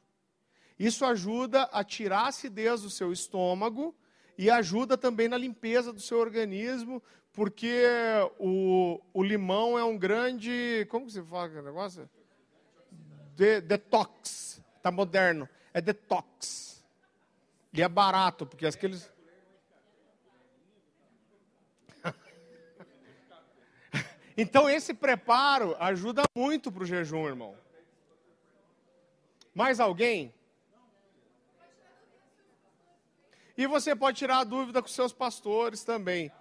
[0.77, 3.95] Isso ajuda a tirar a acidez do seu estômago
[4.37, 7.01] e ajuda também na limpeza do seu organismo,
[7.37, 7.85] porque
[8.39, 10.87] o, o limão é um grande.
[10.89, 12.09] Como que você fala aquele negócio?
[13.35, 14.59] De, detox.
[14.75, 15.47] Está moderno.
[15.71, 16.83] É detox.
[17.71, 19.13] E é barato, porque aqueles.
[24.35, 27.55] então, esse preparo ajuda muito para o jejum, irmão.
[29.53, 30.33] Mais alguém?
[33.55, 36.31] E você pode tirar a dúvida com seus pastores também.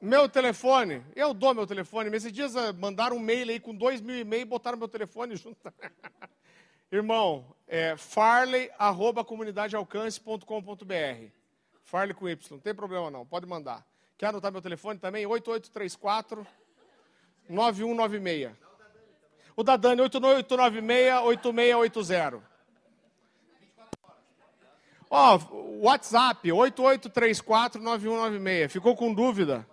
[0.00, 2.16] Meu telefone, eu dou meu telefone.
[2.16, 4.86] Esses dias ah, mandaram um mail aí com dois mil e meio e botaram meu
[4.86, 5.58] telefone junto.
[6.90, 11.32] Irmão, é farley, arroba comunidadealcance.com.br.
[11.82, 13.84] Farley com Y, não tem problema não, pode mandar.
[14.16, 15.26] Quer anotar meu telefone também?
[15.26, 16.46] 8834
[17.48, 18.52] 9196.
[19.56, 22.40] O da Dani, 8896-8680.
[25.10, 28.68] Ó, oh, WhatsApp, 8834-9196.
[28.68, 29.66] Ficou com dúvida?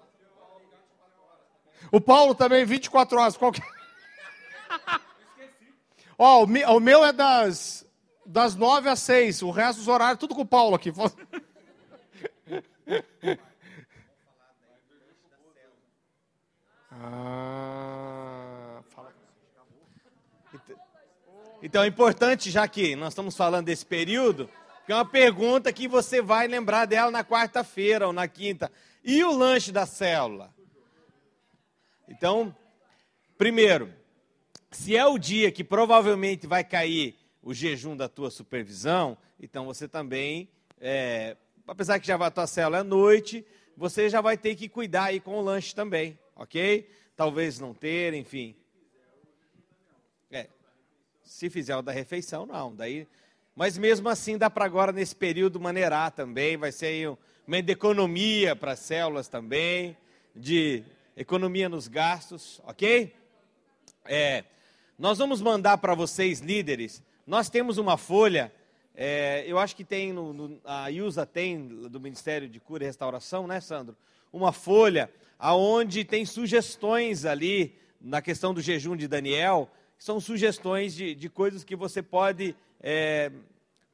[1.91, 3.37] O Paulo também, 24 horas.
[3.37, 3.61] Qual que...
[6.17, 7.85] Ó, o, meu é das,
[8.25, 10.91] das nove às seis, o resto dos horários, tudo com o Paulo aqui.
[16.97, 19.13] Ah, fala.
[21.61, 24.49] Então é importante, já que nós estamos falando desse período,
[24.85, 28.71] que é uma pergunta que você vai lembrar dela na quarta-feira ou na quinta.
[29.03, 30.54] E o lanche da célula?
[32.07, 32.55] Então,
[33.37, 33.93] primeiro,
[34.71, 39.87] se é o dia que provavelmente vai cair o jejum da tua supervisão, então você
[39.87, 40.49] também,
[40.79, 41.37] é,
[41.67, 43.45] apesar que já vai a tua célula à noite,
[43.77, 46.89] você já vai ter que cuidar aí com o lanche também, ok?
[47.15, 48.55] Talvez não ter, enfim.
[50.31, 50.47] É,
[51.23, 52.75] se fizer o da refeição, não.
[52.75, 53.07] Daí,
[53.55, 57.71] mas mesmo assim dá para agora nesse período maneirar também, vai ser aí uma de
[57.71, 59.97] economia para as células também,
[60.35, 60.83] de
[61.15, 63.15] economia nos gastos, ok?
[64.05, 64.43] É,
[64.99, 68.53] nós vamos mandar para vocês, líderes, nós temos uma folha,
[68.93, 72.87] é, eu acho que tem, no, no, a IUSA tem, do Ministério de Cura e
[72.87, 73.95] Restauração, né, Sandro?
[74.31, 75.09] Uma folha
[75.39, 81.63] aonde tem sugestões ali, na questão do jejum de Daniel, são sugestões de, de coisas
[81.63, 83.31] que você pode é,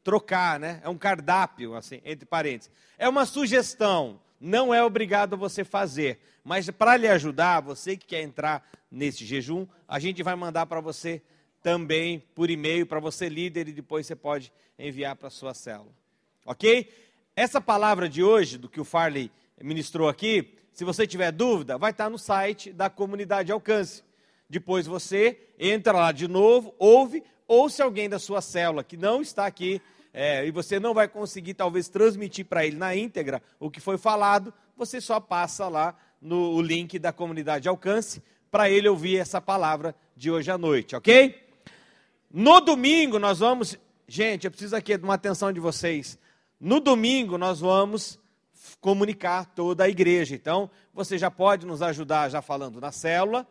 [0.04, 0.82] trocar, né?
[0.84, 2.72] É um cardápio, assim, entre parênteses.
[2.98, 8.08] É uma sugestão, não é obrigado a você fazer, mas para lhe ajudar, você que
[8.08, 11.22] quer entrar nesse jejum, a gente vai mandar para você
[11.62, 15.92] também por e-mail, para você líder, e depois você pode enviar para sua célula.
[16.44, 16.92] Ok?
[17.36, 19.32] Essa palavra de hoje, do que o Farley
[19.62, 24.04] ministrou aqui, se você tiver dúvida, vai estar no site da comunidade Alcance.
[24.50, 29.22] Depois você entra lá de novo, ouve, ou se alguém da sua célula que não
[29.22, 29.80] está aqui
[30.14, 33.98] é, e você não vai conseguir talvez transmitir para ele na íntegra o que foi
[33.98, 39.96] falado, você só passa lá no link da comunidade Alcance para ele ouvir essa palavra
[40.16, 41.36] de hoje à noite, ok?
[42.30, 46.18] No domingo nós vamos, gente, eu preciso aqui de uma atenção de vocês.
[46.60, 48.20] No domingo nós vamos
[48.80, 50.36] comunicar toda a igreja.
[50.36, 53.48] Então, você já pode nos ajudar já falando na célula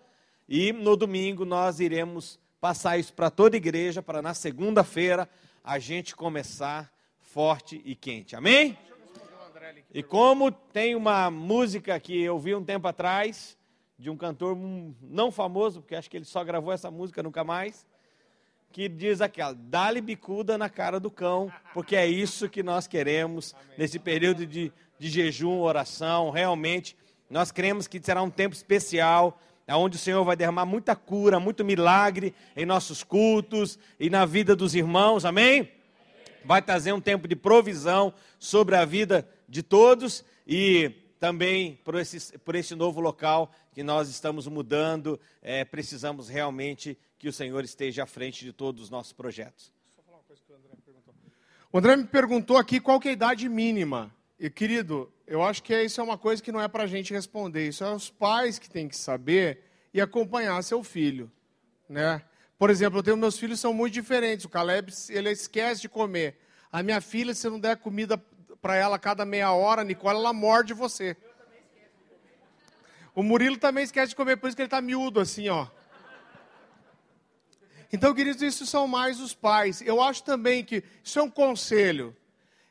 [0.48, 5.28] e no domingo nós iremos passar isso para toda a igreja para na segunda-feira
[5.62, 8.34] a gente começar forte e quente.
[8.34, 8.76] Amém?
[9.92, 13.56] E como tem uma música que eu vi um tempo atrás,
[13.98, 14.56] de um cantor
[15.02, 17.86] não famoso, porque acho que ele só gravou essa música nunca mais,
[18.72, 23.54] que diz aquela: dá-lhe bicuda na cara do cão, porque é isso que nós queremos
[23.54, 23.78] Amém.
[23.78, 26.30] nesse período de, de jejum, oração.
[26.30, 26.96] Realmente,
[27.28, 29.38] nós cremos que será um tempo especial,
[29.76, 34.56] onde o Senhor vai derramar muita cura, muito milagre em nossos cultos e na vida
[34.56, 35.24] dos irmãos.
[35.24, 35.70] Amém?
[36.44, 42.38] Vai trazer um tempo de provisão sobre a vida de todos e também por esse,
[42.38, 48.04] por esse novo local que nós estamos mudando, é, precisamos realmente que o Senhor esteja
[48.04, 49.72] à frente de todos os nossos projetos.
[51.72, 54.12] O André me perguntou aqui qual é a idade mínima.
[54.40, 57.14] E, querido, eu acho que isso é uma coisa que não é para a gente
[57.14, 57.68] responder.
[57.68, 59.62] Isso é os pais que têm que saber
[59.94, 61.30] e acompanhar seu filho.
[61.88, 62.20] Né?
[62.58, 64.44] Por exemplo, eu tenho meus filhos são muito diferentes.
[64.44, 66.36] O Caleb, ele esquece de comer.
[66.72, 68.20] A minha filha, se não der comida
[68.60, 71.16] para ela cada meia hora, Nicole, ela morde você.
[73.14, 75.68] O Murilo também esquece de comer, por isso que ele está miúdo assim, ó.
[77.92, 79.80] Então, queridos, isso são mais os pais.
[79.80, 82.16] Eu acho também que isso é um conselho.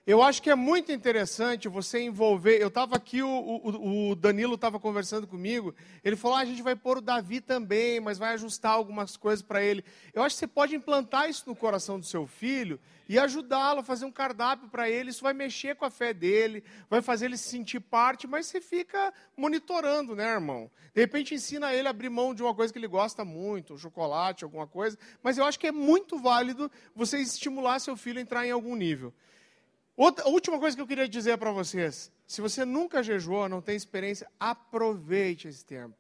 [0.10, 2.60] Eu acho que é muito interessante você envolver.
[2.60, 5.76] Eu estava aqui, o, o, o Danilo estava conversando comigo.
[6.04, 9.44] Ele falou: ah, a gente vai pôr o Davi também, mas vai ajustar algumas coisas
[9.44, 9.86] para ele.
[10.12, 13.84] Eu acho que você pode implantar isso no coração do seu filho e ajudá-lo a
[13.84, 15.12] fazer um cardápio para ele.
[15.12, 18.60] Isso vai mexer com a fé dele, vai fazer ele se sentir parte, mas você
[18.60, 20.72] fica monitorando, né, irmão?
[20.92, 23.78] De repente ensina ele a abrir mão de uma coisa que ele gosta muito, um
[23.78, 24.98] chocolate, alguma coisa.
[25.22, 28.76] Mas eu acho que é muito válido você estimular seu filho a entrar em algum
[28.76, 29.14] nível.
[30.00, 33.62] Outra, a última coisa que eu queria dizer para vocês: se você nunca jejuou, não
[33.62, 35.94] tem experiência, aproveite esse tempo.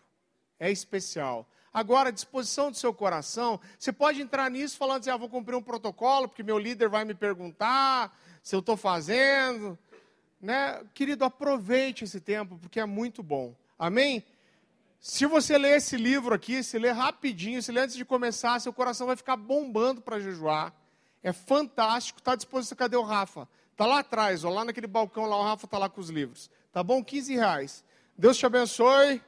[0.57, 1.45] É especial.
[1.73, 5.53] Agora, à disposição do seu coração, você pode entrar nisso falando assim: ah, vou cumprir
[5.53, 9.77] um protocolo, porque meu líder vai me perguntar se eu estou fazendo.
[10.39, 10.81] Né?
[10.93, 13.53] Querido, aproveite esse tempo, porque é muito bom.
[13.77, 14.23] Amém?
[15.01, 18.71] Se você ler esse livro aqui, se ler rapidinho, se ler antes de começar, seu
[18.71, 20.73] coração vai ficar bombando para jejuar.
[21.21, 22.19] É fantástico.
[22.19, 22.77] Está à disposição.
[22.77, 23.45] Cadê o Rafa?
[23.79, 26.51] Está lá atrás, ó, lá naquele balcão lá, o Rafa está lá com os livros.
[26.69, 27.01] Tá bom?
[27.01, 27.81] 15 reais.
[28.17, 29.21] Deus te abençoe.